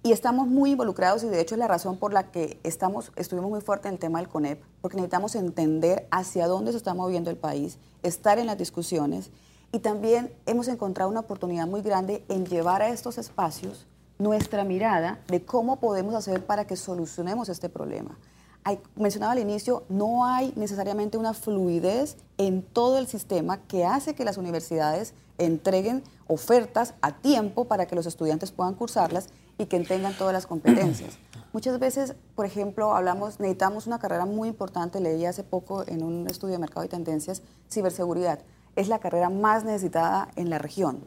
[0.01, 3.51] Y estamos muy involucrados y de hecho es la razón por la que estamos, estuvimos
[3.51, 7.29] muy fuertes en el tema del CONEP, porque necesitamos entender hacia dónde se está moviendo
[7.29, 9.29] el país, estar en las discusiones
[9.71, 13.85] y también hemos encontrado una oportunidad muy grande en llevar a estos espacios
[14.19, 18.17] nuestra mirada de cómo podemos hacer para que solucionemos este problema.
[18.65, 24.15] Hay, mencionaba al inicio, no hay necesariamente una fluidez en todo el sistema que hace
[24.15, 29.79] que las universidades entreguen ofertas a tiempo para que los estudiantes puedan cursarlas y que
[29.81, 31.17] tengan todas las competencias.
[31.53, 36.27] Muchas veces, por ejemplo, hablamos, necesitamos una carrera muy importante, leí hace poco en un
[36.27, 38.39] estudio de mercado y tendencias, ciberseguridad.
[38.75, 41.03] Es la carrera más necesitada en la región.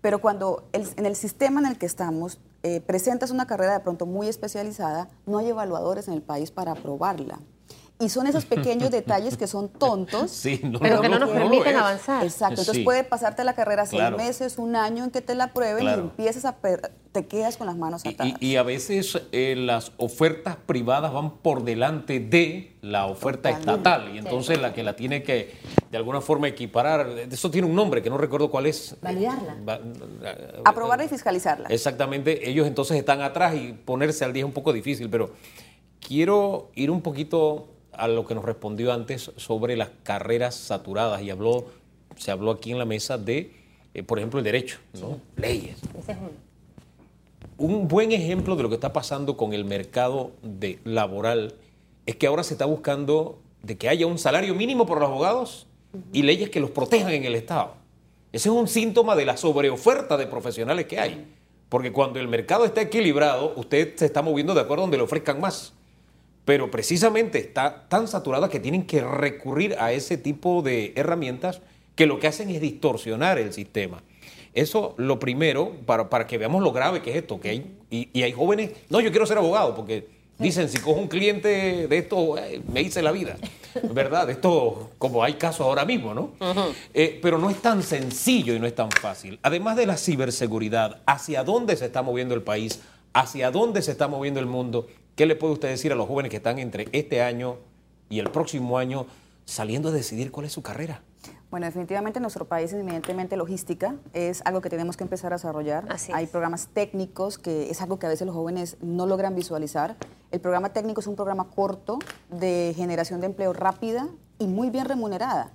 [0.00, 4.06] Pero cuando en el sistema en el que estamos eh, presentas una carrera de pronto
[4.06, 7.40] muy especializada, no hay evaluadores en el país para aprobarla.
[7.98, 10.42] Y son esos pequeños detalles que son tontos,
[10.80, 12.24] pero que no, nos permiten avanzar.
[12.24, 12.60] Exacto.
[12.60, 15.92] Entonces puede pasarte la carrera seis meses, un año en que te la prueben y
[15.92, 16.56] empiezas a
[17.12, 18.40] te quedas con las manos atadas.
[18.40, 24.18] Y, a veces eh, las ofertas privadas van por delante de la oferta estatal y
[24.18, 25.52] entonces la que la tiene que
[25.90, 28.96] de alguna forma equiparar, eso tiene un nombre que no recuerdo cuál es.
[29.02, 29.56] Validarla.
[30.64, 31.68] Aprobarla y fiscalizarla.
[31.68, 32.48] Exactamente.
[32.48, 35.32] Ellos entonces están atrás y ponerse al día es un poco difícil, pero
[36.00, 41.30] quiero ir un poquito a lo que nos respondió antes sobre las carreras saturadas y
[41.30, 41.66] habló,
[42.16, 43.52] se habló aquí en la mesa de,
[43.92, 45.20] eh, por ejemplo, el derecho, ¿no?
[45.36, 45.76] leyes.
[45.98, 46.51] Ese es uno.
[47.58, 51.54] Un buen ejemplo de lo que está pasando con el mercado de laboral
[52.06, 55.66] es que ahora se está buscando de que haya un salario mínimo por los abogados
[56.12, 57.74] y leyes que los protejan en el Estado.
[58.32, 61.26] Ese es un síntoma de la sobreoferta de profesionales que hay.
[61.68, 65.40] Porque cuando el mercado está equilibrado, usted se está moviendo de acuerdo donde le ofrezcan
[65.40, 65.74] más
[66.44, 71.60] pero precisamente está tan saturada que tienen que recurrir a ese tipo de herramientas
[71.94, 74.02] que lo que hacen es distorsionar el sistema.
[74.54, 78.22] Eso lo primero, para, para que veamos lo grave que es esto, que hay, y,
[78.22, 82.36] hay jóvenes, no, yo quiero ser abogado, porque dicen, si cojo un cliente de esto,
[82.36, 83.38] eh, me hice la vida,
[83.92, 84.28] ¿verdad?
[84.28, 86.32] Esto, como hay casos ahora mismo, ¿no?
[86.92, 89.38] Eh, pero no es tan sencillo y no es tan fácil.
[89.42, 92.80] Además de la ciberseguridad, ¿hacia dónde se está moviendo el país?
[93.14, 94.86] ¿Hacia dónde se está moviendo el mundo?
[95.16, 97.56] ¿Qué le puede usted decir a los jóvenes que están entre este año
[98.10, 99.06] y el próximo año
[99.46, 101.02] saliendo a decidir cuál es su carrera?
[101.52, 105.86] Bueno, definitivamente en nuestro país, evidentemente, logística es algo que tenemos que empezar a desarrollar.
[106.14, 109.96] Hay programas técnicos que es algo que a veces los jóvenes no logran visualizar.
[110.30, 111.98] El programa técnico es un programa corto
[112.30, 115.52] de generación de empleo rápida y muy bien remunerada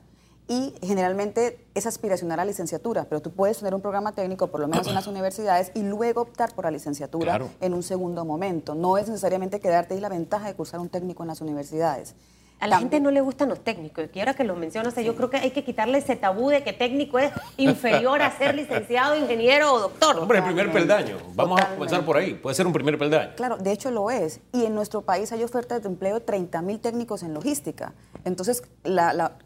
[0.48, 4.68] y generalmente es aspiracional a licenciatura, pero tú puedes tener un programa técnico, por lo
[4.68, 8.76] menos en las universidades, y luego optar por la licenciatura en un segundo momento.
[8.76, 12.16] No es necesariamente quedarte y la ventaja de cursar un técnico en las universidades.
[12.60, 14.10] A la gente no le gustan los técnicos.
[14.14, 16.74] Y ahora que lo mencionas, yo creo que hay que quitarle ese tabú de que
[16.74, 20.18] técnico es inferior a ser licenciado, ingeniero o doctor.
[20.18, 21.18] Hombre, el primer peldaño.
[21.36, 22.34] Vamos a comenzar por ahí.
[22.34, 23.36] Puede ser un primer peldaño.
[23.36, 24.40] Claro, de hecho lo es.
[24.54, 27.94] Y en nuestro país hay ofertas de empleo de 30 mil técnicos en logística.
[28.26, 28.64] Entonces,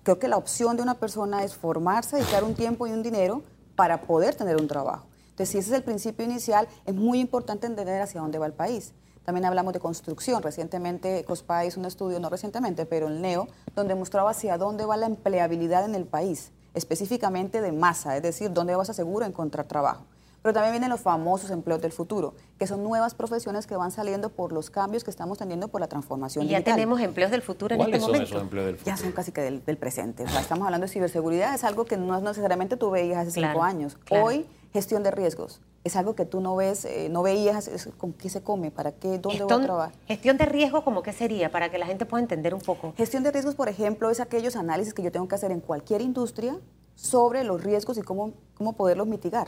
[0.03, 3.43] creo que la opción de una persona es formarse, dedicar un tiempo y un dinero
[3.75, 5.07] para poder tener un trabajo.
[5.31, 8.53] Entonces, si ese es el principio inicial, es muy importante entender hacia dónde va el
[8.53, 8.93] país.
[9.25, 10.41] También hablamos de construcción.
[10.41, 14.97] Recientemente COSPA hizo un estudio, no recientemente, pero el NEO, donde mostraba hacia dónde va
[14.97, 19.67] la empleabilidad en el país, específicamente de masa, es decir, dónde vas a seguro encontrar
[19.67, 20.05] trabajo.
[20.41, 24.29] Pero también vienen los famosos empleos del futuro, que son nuevas profesiones que van saliendo
[24.29, 27.75] por los cambios que estamos teniendo por la transformación y ya tenemos empleos del futuro
[27.75, 28.25] en este son momento.
[28.25, 28.95] Esos empleos del futuro?
[28.95, 30.23] Ya son casi que del, presente.
[30.23, 33.97] estamos hablando de ciberseguridad, es algo que no necesariamente tú veías hace cinco años.
[34.09, 38.29] Hoy, gestión de riesgos es algo que tú no ves, eh, no veías, con qué
[38.29, 39.91] se come, para qué, dónde voy a trabajar.
[40.07, 41.49] Gestión de riesgos, ¿cómo qué sería?
[41.51, 42.93] Para que la gente pueda entender un poco.
[42.97, 46.01] Gestión de riesgos, por ejemplo, es aquellos análisis que yo tengo que hacer en cualquier
[46.01, 46.57] industria
[46.95, 49.47] sobre los riesgos y cómo, cómo poderlos mitigar.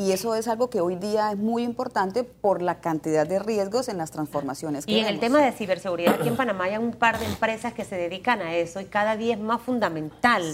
[0.00, 3.88] Y eso es algo que hoy día es muy importante por la cantidad de riesgos
[3.88, 6.92] en las transformaciones que Y en el tema de ciberseguridad, aquí en Panamá hay un
[6.92, 10.44] par de empresas que se dedican a eso y cada día es más fundamental.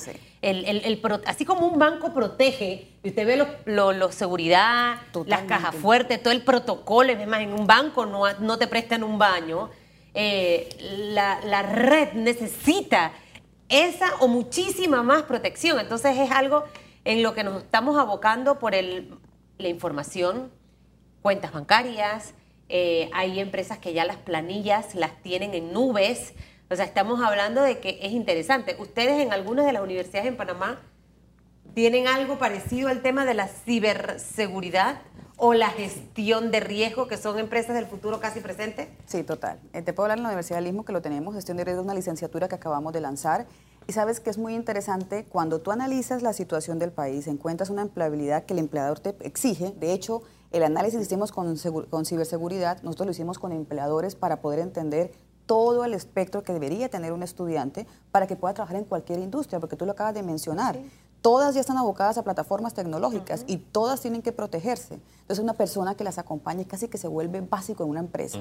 [0.40, 6.22] El, el, así como un banco protege, y usted ve lo, seguridad, las cajas fuertes,
[6.22, 9.68] todo el protocolo, es más, en un banco no, no te prestan un baño,
[10.14, 10.70] eh,
[11.12, 13.12] la, la red necesita
[13.68, 15.78] esa o muchísima más protección.
[15.80, 16.64] Entonces es algo
[17.04, 19.18] en lo que nos estamos abocando por el
[19.58, 20.50] la información,
[21.22, 22.34] cuentas bancarias,
[22.68, 26.34] eh, hay empresas que ya las planillas las tienen en nubes.
[26.70, 28.76] O sea, estamos hablando de que es interesante.
[28.78, 30.80] Ustedes en algunas de las universidades en Panamá
[31.74, 35.02] tienen algo parecido al tema de la ciberseguridad
[35.36, 38.88] o la gestión de riesgo, que son empresas del futuro casi presente?
[39.06, 39.58] Sí, total.
[39.72, 41.82] Eh, te puedo hablar en la Universidad del Istmo, que lo tenemos, gestión de riesgo
[41.82, 43.46] es una licenciatura que acabamos de lanzar.
[43.86, 47.82] Y sabes que es muy interesante cuando tú analizas la situación del país, encuentras una
[47.82, 49.72] empleabilidad que el empleador te exige.
[49.78, 51.56] De hecho, el análisis que hicimos con,
[51.90, 55.12] con ciberseguridad, nosotros lo hicimos con empleadores para poder entender
[55.46, 59.60] todo el espectro que debería tener un estudiante para que pueda trabajar en cualquier industria,
[59.60, 60.78] porque tú lo acabas de mencionar
[61.24, 65.00] todas ya están abocadas a plataformas tecnológicas y todas tienen que protegerse.
[65.22, 68.38] Entonces una persona que las acompañe casi que se vuelve básico en una empresa.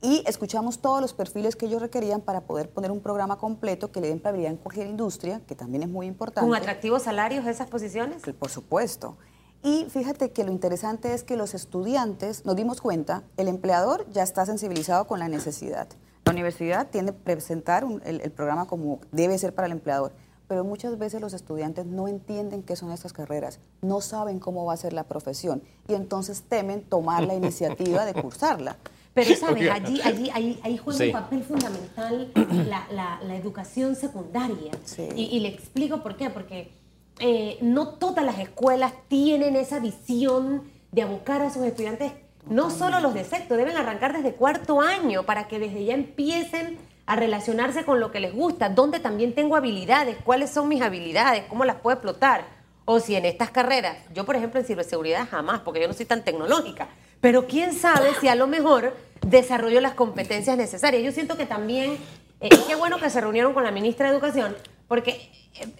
[0.00, 4.00] Y escuchamos todos los perfiles que ellos requerían para poder poner un programa completo que
[4.00, 6.48] le den empleabilidad en cualquier industria, que también es muy importante.
[6.48, 8.22] ¿Con atractivos salarios esas posiciones?
[8.38, 9.18] Por supuesto.
[9.62, 14.22] Y fíjate que lo interesante es que los estudiantes, nos dimos cuenta, el empleador ya
[14.22, 15.88] está sensibilizado con la necesidad.
[16.24, 20.12] La universidad tiene que presentar el programa como debe ser para el empleador
[20.46, 24.74] pero muchas veces los estudiantes no entienden qué son estas carreras, no saben cómo va
[24.74, 28.76] a ser la profesión y entonces temen tomar la iniciativa de cursarla.
[29.14, 30.30] Pero sabes, allí, allí,
[30.62, 32.32] ahí, juega un papel fundamental
[32.68, 34.72] la, la, educación secundaria.
[35.14, 36.72] Y, le explico por qué, porque
[37.20, 42.12] eh, no todas las escuelas tienen esa visión de abocar a sus estudiantes,
[42.48, 46.76] no solo los de sexto, deben arrancar desde cuarto año para que desde ya empiecen
[47.06, 51.44] a relacionarse con lo que les gusta, dónde también tengo habilidades, cuáles son mis habilidades,
[51.48, 52.44] cómo las puedo explotar.
[52.86, 56.06] O si en estas carreras, yo por ejemplo en ciberseguridad jamás, porque yo no soy
[56.06, 56.88] tan tecnológica,
[57.20, 58.94] pero quién sabe si a lo mejor
[59.26, 61.02] desarrollo las competencias necesarias.
[61.02, 61.98] Yo siento que también,
[62.40, 64.54] eh, qué bueno que se reunieron con la ministra de Educación,
[64.88, 65.30] porque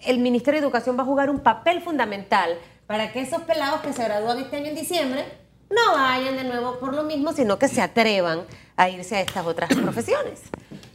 [0.05, 2.57] el Ministerio de Educación va a jugar un papel fundamental
[2.87, 5.25] para que esos pelados que se gradúan este año en diciembre
[5.69, 8.41] no vayan de nuevo por lo mismo, sino que se atrevan
[8.77, 10.41] a irse a estas otras profesiones.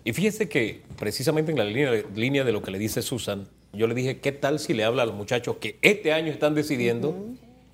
[0.04, 3.48] Y fíjese que precisamente en la línea de, línea de lo que le dice Susan,
[3.72, 6.54] yo le dije, ¿qué tal si le habla a los muchachos que este año están
[6.54, 7.14] decidiendo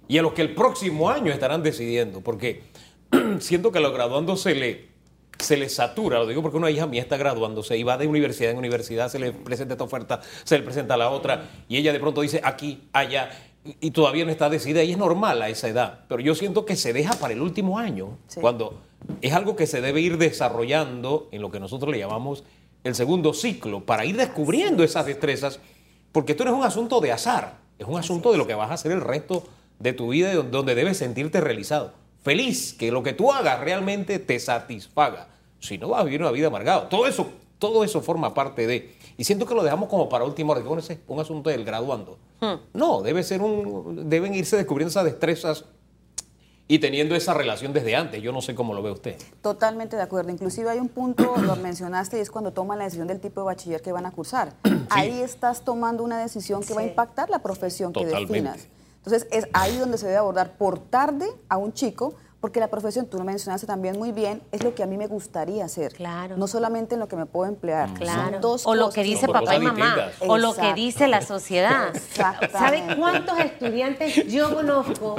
[0.08, 2.20] y a los que el próximo año estarán decidiendo?
[2.20, 2.62] Porque
[3.40, 4.88] siento que a los graduandos se le,
[5.38, 8.50] se le satura, lo digo porque una hija mía está graduándose y va de universidad
[8.50, 12.00] en universidad, se le presenta esta oferta, se le presenta la otra y ella de
[12.00, 13.30] pronto dice aquí, allá
[13.80, 16.76] y todavía no está decidida y es normal a esa edad, pero yo siento que
[16.76, 18.80] se deja para el último año, cuando
[19.20, 22.44] es algo que se debe ir desarrollando en lo que nosotros le llamamos
[22.84, 25.58] el segundo ciclo, para ir descubriendo esas destrezas,
[26.12, 28.70] porque esto no es un asunto de azar, es un asunto de lo que vas
[28.70, 29.44] a hacer el resto
[29.78, 31.92] de tu vida, donde debes sentirte realizado,
[32.22, 36.30] feliz, que lo que tú hagas realmente te satisfaga, si no vas a vivir una
[36.30, 36.88] vida amargada.
[36.88, 38.94] Todo eso, todo eso forma parte de...
[39.18, 42.18] Y siento que lo dejamos como para última hora, que es un asunto del graduando.
[42.40, 42.56] Hmm.
[42.74, 45.64] No, debe ser un, deben irse descubriendo esas destrezas
[46.68, 48.22] y teniendo esa relación desde antes.
[48.22, 49.16] Yo no sé cómo lo ve usted.
[49.40, 50.30] Totalmente de acuerdo.
[50.30, 53.46] Inclusive hay un punto, lo mencionaste, y es cuando toman la decisión del tipo de
[53.46, 54.54] bachiller que van a cursar.
[54.90, 58.68] Ahí estás tomando una decisión que va a impactar la profesión que definas.
[59.04, 62.14] Entonces es ahí donde se debe abordar por tarde a un chico
[62.46, 65.08] porque la profesión, tú lo mencionaste también muy bien, es lo que a mí me
[65.08, 65.92] gustaría hacer.
[65.92, 66.36] Claro.
[66.36, 67.92] No solamente en lo que me puedo emplear.
[67.94, 68.38] Claro.
[68.40, 70.10] o lo que dice papá y mamá.
[70.20, 71.92] O lo que dice la sociedad.
[72.52, 75.16] ¿Sabe cuántos estudiantes yo conozco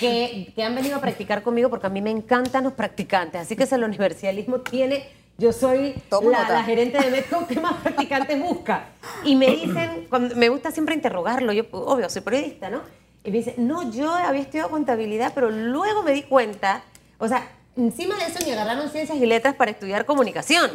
[0.00, 1.68] que, han venido a practicar conmigo?
[1.68, 3.42] Porque a mí me encantan los practicantes.
[3.42, 8.86] Así que el universalismo tiene yo soy la, gerente de Metco que más practicantes busca.
[9.22, 13.03] Y me dicen, me gusta siempre interrogarlo, yo obvio, soy periodista, ¿no?
[13.24, 16.84] Y me dice, no, yo había estudiado contabilidad, pero luego me di cuenta,
[17.18, 20.70] o sea, encima de eso me agarraron ciencias y letras para estudiar comunicación.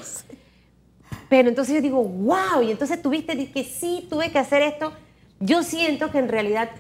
[1.29, 4.91] Pero entonces yo digo, wow, y entonces tuviste que sí, tuve que hacer esto.
[5.39, 6.71] Yo siento que en realidad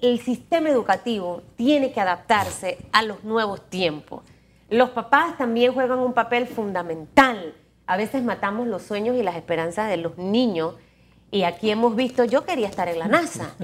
[0.00, 4.22] el sistema educativo tiene que adaptarse a los nuevos tiempos.
[4.68, 7.54] Los papás también juegan un papel fundamental.
[7.86, 10.74] A veces matamos los sueños y las esperanzas de los niños
[11.34, 13.56] y aquí hemos visto, yo quería estar en la NASA.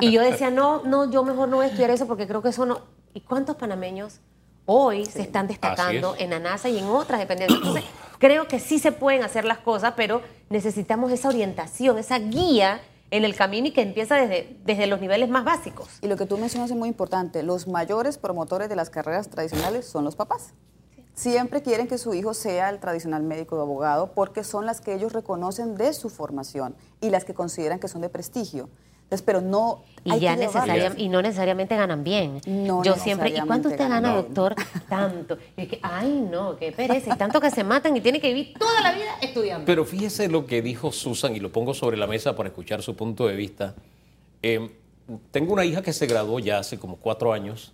[0.00, 2.48] Y yo decía, no, no, yo mejor no voy a estudiar eso porque creo que
[2.48, 2.80] eso no...
[3.14, 4.18] ¿Y cuántos panameños
[4.66, 7.56] hoy se están destacando en la NASA y en otras dependencias?
[7.60, 7.84] Entonces,
[8.18, 12.80] creo que sí se pueden hacer las cosas, pero necesitamos esa orientación, esa guía
[13.12, 16.00] en el camino y que empieza desde, desde los niveles más básicos.
[16.02, 19.86] Y lo que tú mencionas es muy importante, los mayores promotores de las carreras tradicionales
[19.86, 20.52] son los papás
[21.18, 24.94] siempre quieren que su hijo sea el tradicional médico o abogado porque son las que
[24.94, 28.68] ellos reconocen de su formación y las que consideran que son de prestigio.
[29.02, 30.36] Entonces, pero no y ya
[30.96, 32.40] y no necesariamente ganan bien.
[32.46, 34.54] No Yo siempre, ¿y cuánto usted gana, doctor?
[34.88, 35.38] Tanto.
[35.56, 38.54] Y que, ay, no, qué pereza, y tanto que se matan y tienen que vivir
[38.58, 39.64] toda la vida estudiando.
[39.64, 42.94] Pero fíjese lo que dijo Susan y lo pongo sobre la mesa para escuchar su
[42.94, 43.74] punto de vista.
[44.42, 44.70] Eh,
[45.30, 47.72] tengo una hija que se graduó ya hace como cuatro años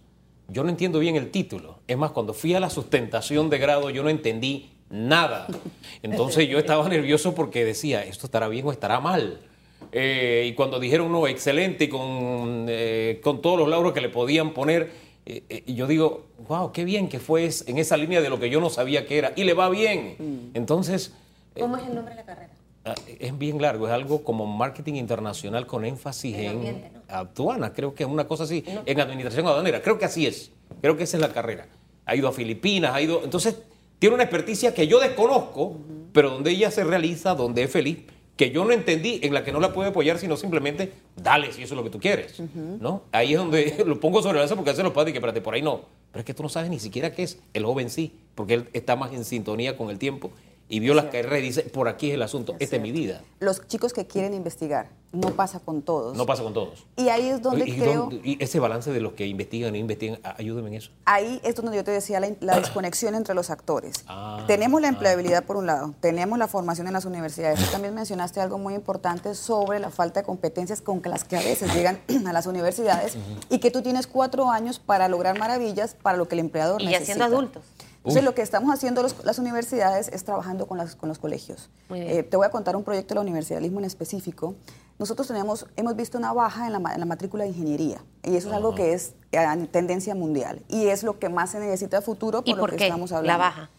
[0.49, 1.79] yo no entiendo bien el título.
[1.87, 5.47] Es más, cuando fui a la sustentación de grado, yo no entendí nada.
[6.03, 9.41] Entonces yo estaba nervioso porque decía, ¿esto estará bien o estará mal?
[9.93, 14.53] Eh, y cuando dijeron, no, excelente, con, eh, con todos los lauros que le podían
[14.53, 14.91] poner,
[15.27, 18.61] eh, yo digo, wow, qué bien que fue en esa línea de lo que yo
[18.61, 19.33] no sabía que era.
[19.37, 20.17] Y le va bien.
[20.19, 20.57] Mm.
[20.57, 21.13] Entonces...
[21.59, 22.51] ¿Cómo es el nombre de la carrera?
[22.85, 28.05] Ah, es bien largo, es algo como marketing internacional con énfasis en, aduana, creo que
[28.05, 30.51] es una cosa así, en administración aduanera, creo que así es,
[30.81, 31.67] creo que esa es la carrera.
[32.07, 33.57] Ha ido a Filipinas, ha ido, entonces
[33.99, 35.79] tiene una experticia que yo desconozco,
[36.13, 37.99] pero donde ella se realiza, donde es feliz,
[38.37, 41.63] que yo no entendí, en la que no la puedo apoyar, sino simplemente dale si
[41.63, 42.43] eso es lo que tú quieres,
[42.81, 43.03] ¿no?
[43.13, 45.41] Ahí es donde lo pongo sobre la mesa porque hace los padres y que espérate,
[45.41, 47.91] por ahí no, pero es que tú no sabes ni siquiera qué es el joven
[47.91, 50.33] sí, porque él está más en sintonía con el tiempo
[50.69, 53.23] y vio las carreras y dice, por aquí es el asunto, esta es mi vida.
[53.41, 56.17] Los chicos que quieren investigar, no pasa con todos.
[56.17, 56.87] No pasa con todos.
[56.97, 58.11] Y ahí es donde ¿Y, creo...
[58.11, 60.91] y ese balance de los que investigan e investigan, ayúdenme en eso.
[61.05, 64.05] Ahí es donde yo te decía la, desconexión entre los actores.
[64.09, 67.61] Ah, tenemos la empleabilidad por un lado, tenemos la formación en las universidades.
[67.65, 71.41] Tú también mencionaste algo muy importante sobre la falta de competencias con las que a
[71.41, 73.17] veces llegan a las universidades
[73.51, 77.03] y que tú tienes cuatro años para lograr maravillas para lo que el empleador necesita.
[77.03, 77.63] Y siendo adultos.
[78.05, 81.71] Entonces, lo que estamos haciendo las universidades es trabajando con, las, con los colegios.
[81.89, 84.57] Eh, te voy a contar un proyecto de la universidadismo en específico.
[84.99, 88.75] Nosotros tenemos, hemos visto una baja en la, matrícula de ingeniería y eso es algo
[88.75, 92.49] que es eh, tendencia mundial y es lo que más se necesita a futuro por,
[92.49, 93.39] ¿Y por lo que estamos hablando.
[93.39, 93.71] La baja.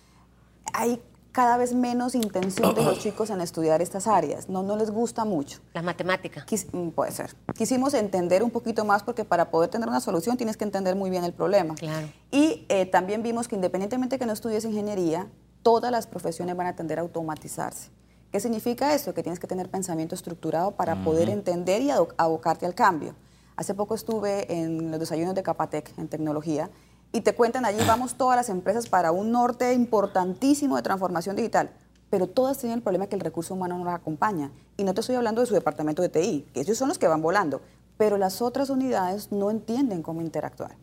[0.73, 0.99] Hay
[1.36, 4.47] cada vez menos intención de los chicos en estudiar estas áreas.
[4.47, 5.59] No, no les gusta mucho.
[5.73, 6.45] La matemática.
[6.71, 7.36] Mm, puede ser.
[7.53, 11.09] Quisimos entender un poquito más porque para poder tener una solución tienes que entender muy
[11.09, 11.75] bien el problema.
[11.75, 12.07] Claro.
[12.31, 15.27] Y eh, también vimos que independientemente que no estudies ingeniería,
[15.61, 17.89] todas las profesiones van a tender a automatizarse.
[18.31, 19.13] ¿Qué significa eso?
[19.13, 23.13] Que tienes que tener pensamiento estructurado para poder entender y abocarte al cambio.
[23.57, 26.69] Hace poco estuve en los desayunos de Capatec en tecnología
[27.16, 31.72] y te cuentan allí vamos todas las empresas para un norte importantísimo de transformación digital,
[32.09, 34.51] pero todas tienen el problema que el recurso humano no las acompaña.
[34.76, 37.07] Y no te estoy hablando de su departamento de TI, que ellos son los que
[37.07, 37.61] van volando,
[37.95, 40.76] pero las otras unidades no entienden cómo interactuar.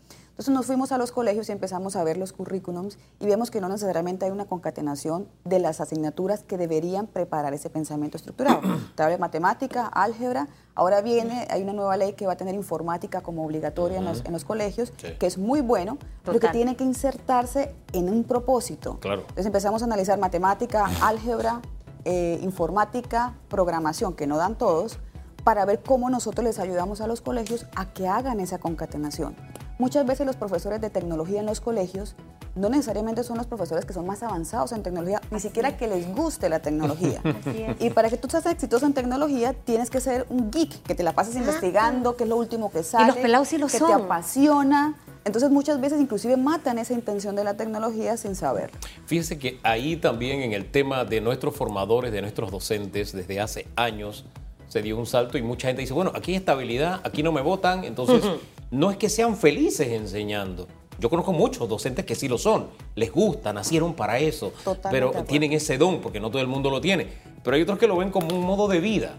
[0.42, 3.60] Entonces nos fuimos a los colegios y empezamos a ver los currículums y vemos que
[3.60, 8.60] no necesariamente hay una concatenación de las asignaturas que deberían preparar ese pensamiento estructurado.
[8.96, 13.44] Trae matemática, álgebra, ahora viene, hay una nueva ley que va a tener informática como
[13.46, 18.24] obligatoria en, los, colegios, que es muy bueno, pero que tiene que insertarse en un
[18.24, 18.98] propósito.
[19.00, 21.60] Entonces empezamos a analizar matemática, álgebra,
[22.04, 24.98] eh, informática, programación, que no dan todos,
[25.44, 29.36] para ver cómo nosotros les ayudamos a los colegios a que hagan esa concatenación.
[29.82, 32.14] Muchas veces los profesores de tecnología en los colegios
[32.54, 36.06] no necesariamente son los profesores que son más avanzados en tecnología, ni siquiera que les
[36.14, 37.20] guste la tecnología.
[37.80, 41.02] Y para que tú seas exitoso en tecnología, tienes que ser un geek, que te
[41.02, 43.80] la pases investigando, que es lo último que sale, y los pelados sí lo que
[43.80, 44.94] te apasiona.
[45.24, 48.70] Entonces muchas veces inclusive matan esa intención de la tecnología sin saber.
[49.06, 53.66] Fíjese que ahí también en el tema de nuestros formadores, de nuestros docentes, desde hace
[53.74, 54.26] años
[54.68, 57.40] se dio un salto y mucha gente dice, bueno, aquí hay estabilidad, aquí no me
[57.40, 58.22] votan, entonces
[58.72, 60.66] no es que sean felices enseñando.
[60.98, 64.52] Yo conozco muchos docentes que sí lo son, les gusta, nacieron para eso,
[64.90, 67.06] pero tienen ese don, porque no todo el mundo lo tiene.
[67.42, 69.16] Pero hay otros que lo ven como un modo de vida.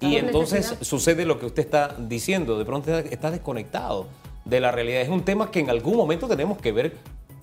[0.00, 4.06] y entonces sucede lo que usted está diciendo, de pronto está desconectado
[4.44, 5.00] de la realidad.
[5.00, 6.96] Es un tema que en algún momento tenemos que ver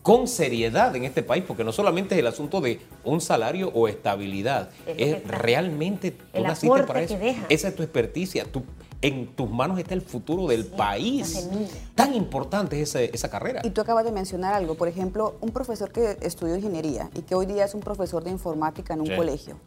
[0.03, 3.87] con seriedad en este país, porque no solamente es el asunto de un salario o
[3.87, 7.17] estabilidad, es, realmente tú naciste para eso.
[7.47, 8.63] Esa es tu experticia, tu,
[9.01, 11.47] en tus manos está el futuro del país.
[11.95, 13.61] Tan importante es esa, carrera.
[13.63, 17.35] Y tú acabas de mencionar algo, por ejemplo, un profesor que estudió ingeniería y que
[17.35, 19.57] hoy día es un profesor de informática en un colegio.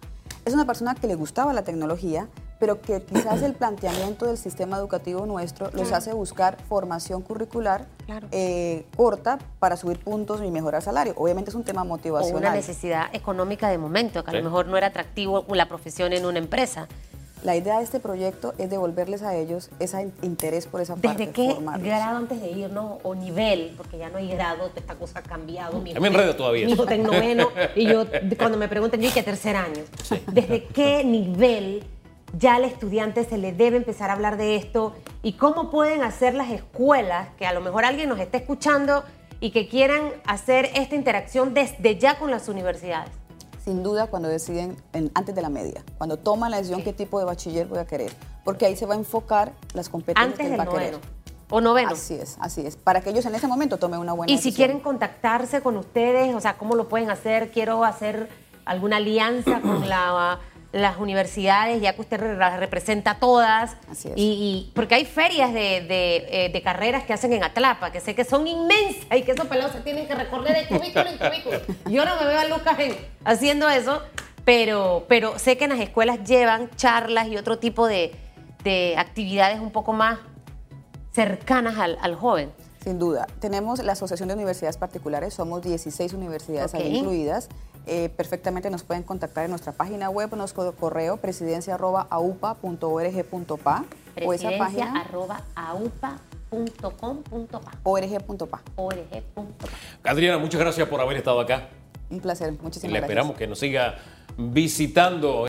[0.44, 2.28] Es una persona que le gustaba la tecnología,
[2.58, 7.86] pero que quizás el planteamiento del sistema educativo nuestro los hace buscar formación curricular
[8.32, 11.14] eh, corta para subir puntos y mejorar salario.
[11.16, 12.34] Obviamente es un tema motivacional.
[12.34, 16.12] O una necesidad económica de momento, que a lo mejor no era atractivo la profesión
[16.12, 16.88] en una empresa.
[17.42, 21.26] La idea de este proyecto es devolverles a ellos ese interés por esa parte.
[21.26, 23.74] ¿Desde qué grado antes de irnos o nivel?
[23.76, 25.80] Porque ya no hay grado, esta cosa ha cambiado.
[25.80, 26.66] Mi me enredo todavía.
[26.66, 28.04] Mi hijo está en noveno y yo
[28.38, 29.82] cuando me preguntan, yo que tercer año.
[30.32, 31.84] ¿Desde qué nivel
[32.38, 34.94] ya al estudiante se le debe empezar a hablar de esto?
[35.24, 39.02] ¿Y cómo pueden hacer las escuelas, que a lo mejor alguien nos esté escuchando
[39.40, 43.10] y que quieran hacer esta interacción desde ya con las universidades?
[43.64, 44.76] Sin duda cuando deciden
[45.14, 48.12] antes de la media, cuando toman la decisión qué tipo de bachiller voy a querer,
[48.44, 50.98] porque ahí se va a enfocar las competencias antes del va noveno.
[51.50, 51.90] O noveno.
[51.90, 52.76] Así es, así es.
[52.76, 54.52] Para que ellos en ese momento tomen una buena Y decisión.
[54.52, 57.50] si quieren contactarse con ustedes, o sea, ¿cómo lo pueden hacer?
[57.50, 58.28] Quiero hacer
[58.64, 60.38] alguna alianza con la
[60.72, 63.76] las universidades, ya que usted las representa todas.
[63.90, 64.14] Así es.
[64.16, 66.16] Y, y- porque hay ferias de, de,
[66.46, 69.46] eh, de carreras que hacen en Atlapa, que sé que son inmensas y que esos
[69.46, 71.60] pelados se tienen que recorrer de cubículo en cubículo.
[71.90, 74.00] Yo no me veo a Lucas en- haciendo eso,
[74.46, 78.12] pero, pero sé que en las escuelas llevan charlas y otro tipo de,
[78.64, 80.18] de actividades un poco más
[81.12, 82.50] cercanas al, al joven.
[82.82, 83.26] Sin duda.
[83.40, 86.94] Tenemos la Asociación de Universidades Particulares, somos 16 universidades ahí Ok.
[86.94, 87.48] incluidas.
[87.86, 93.84] Eh, perfectamente nos pueden contactar en nuestra página web, nuestro correo presidencia.aupa.org.pa
[94.24, 96.18] o esa página arroba aupa.com.pa.
[97.82, 98.62] org.pa.
[98.76, 99.68] org.pa.
[100.04, 101.70] Adriana, muchas gracias por haber estado acá.
[102.10, 103.02] Un placer, muchísimas le gracias.
[103.10, 103.96] esperamos que nos siga
[104.36, 105.40] visitando.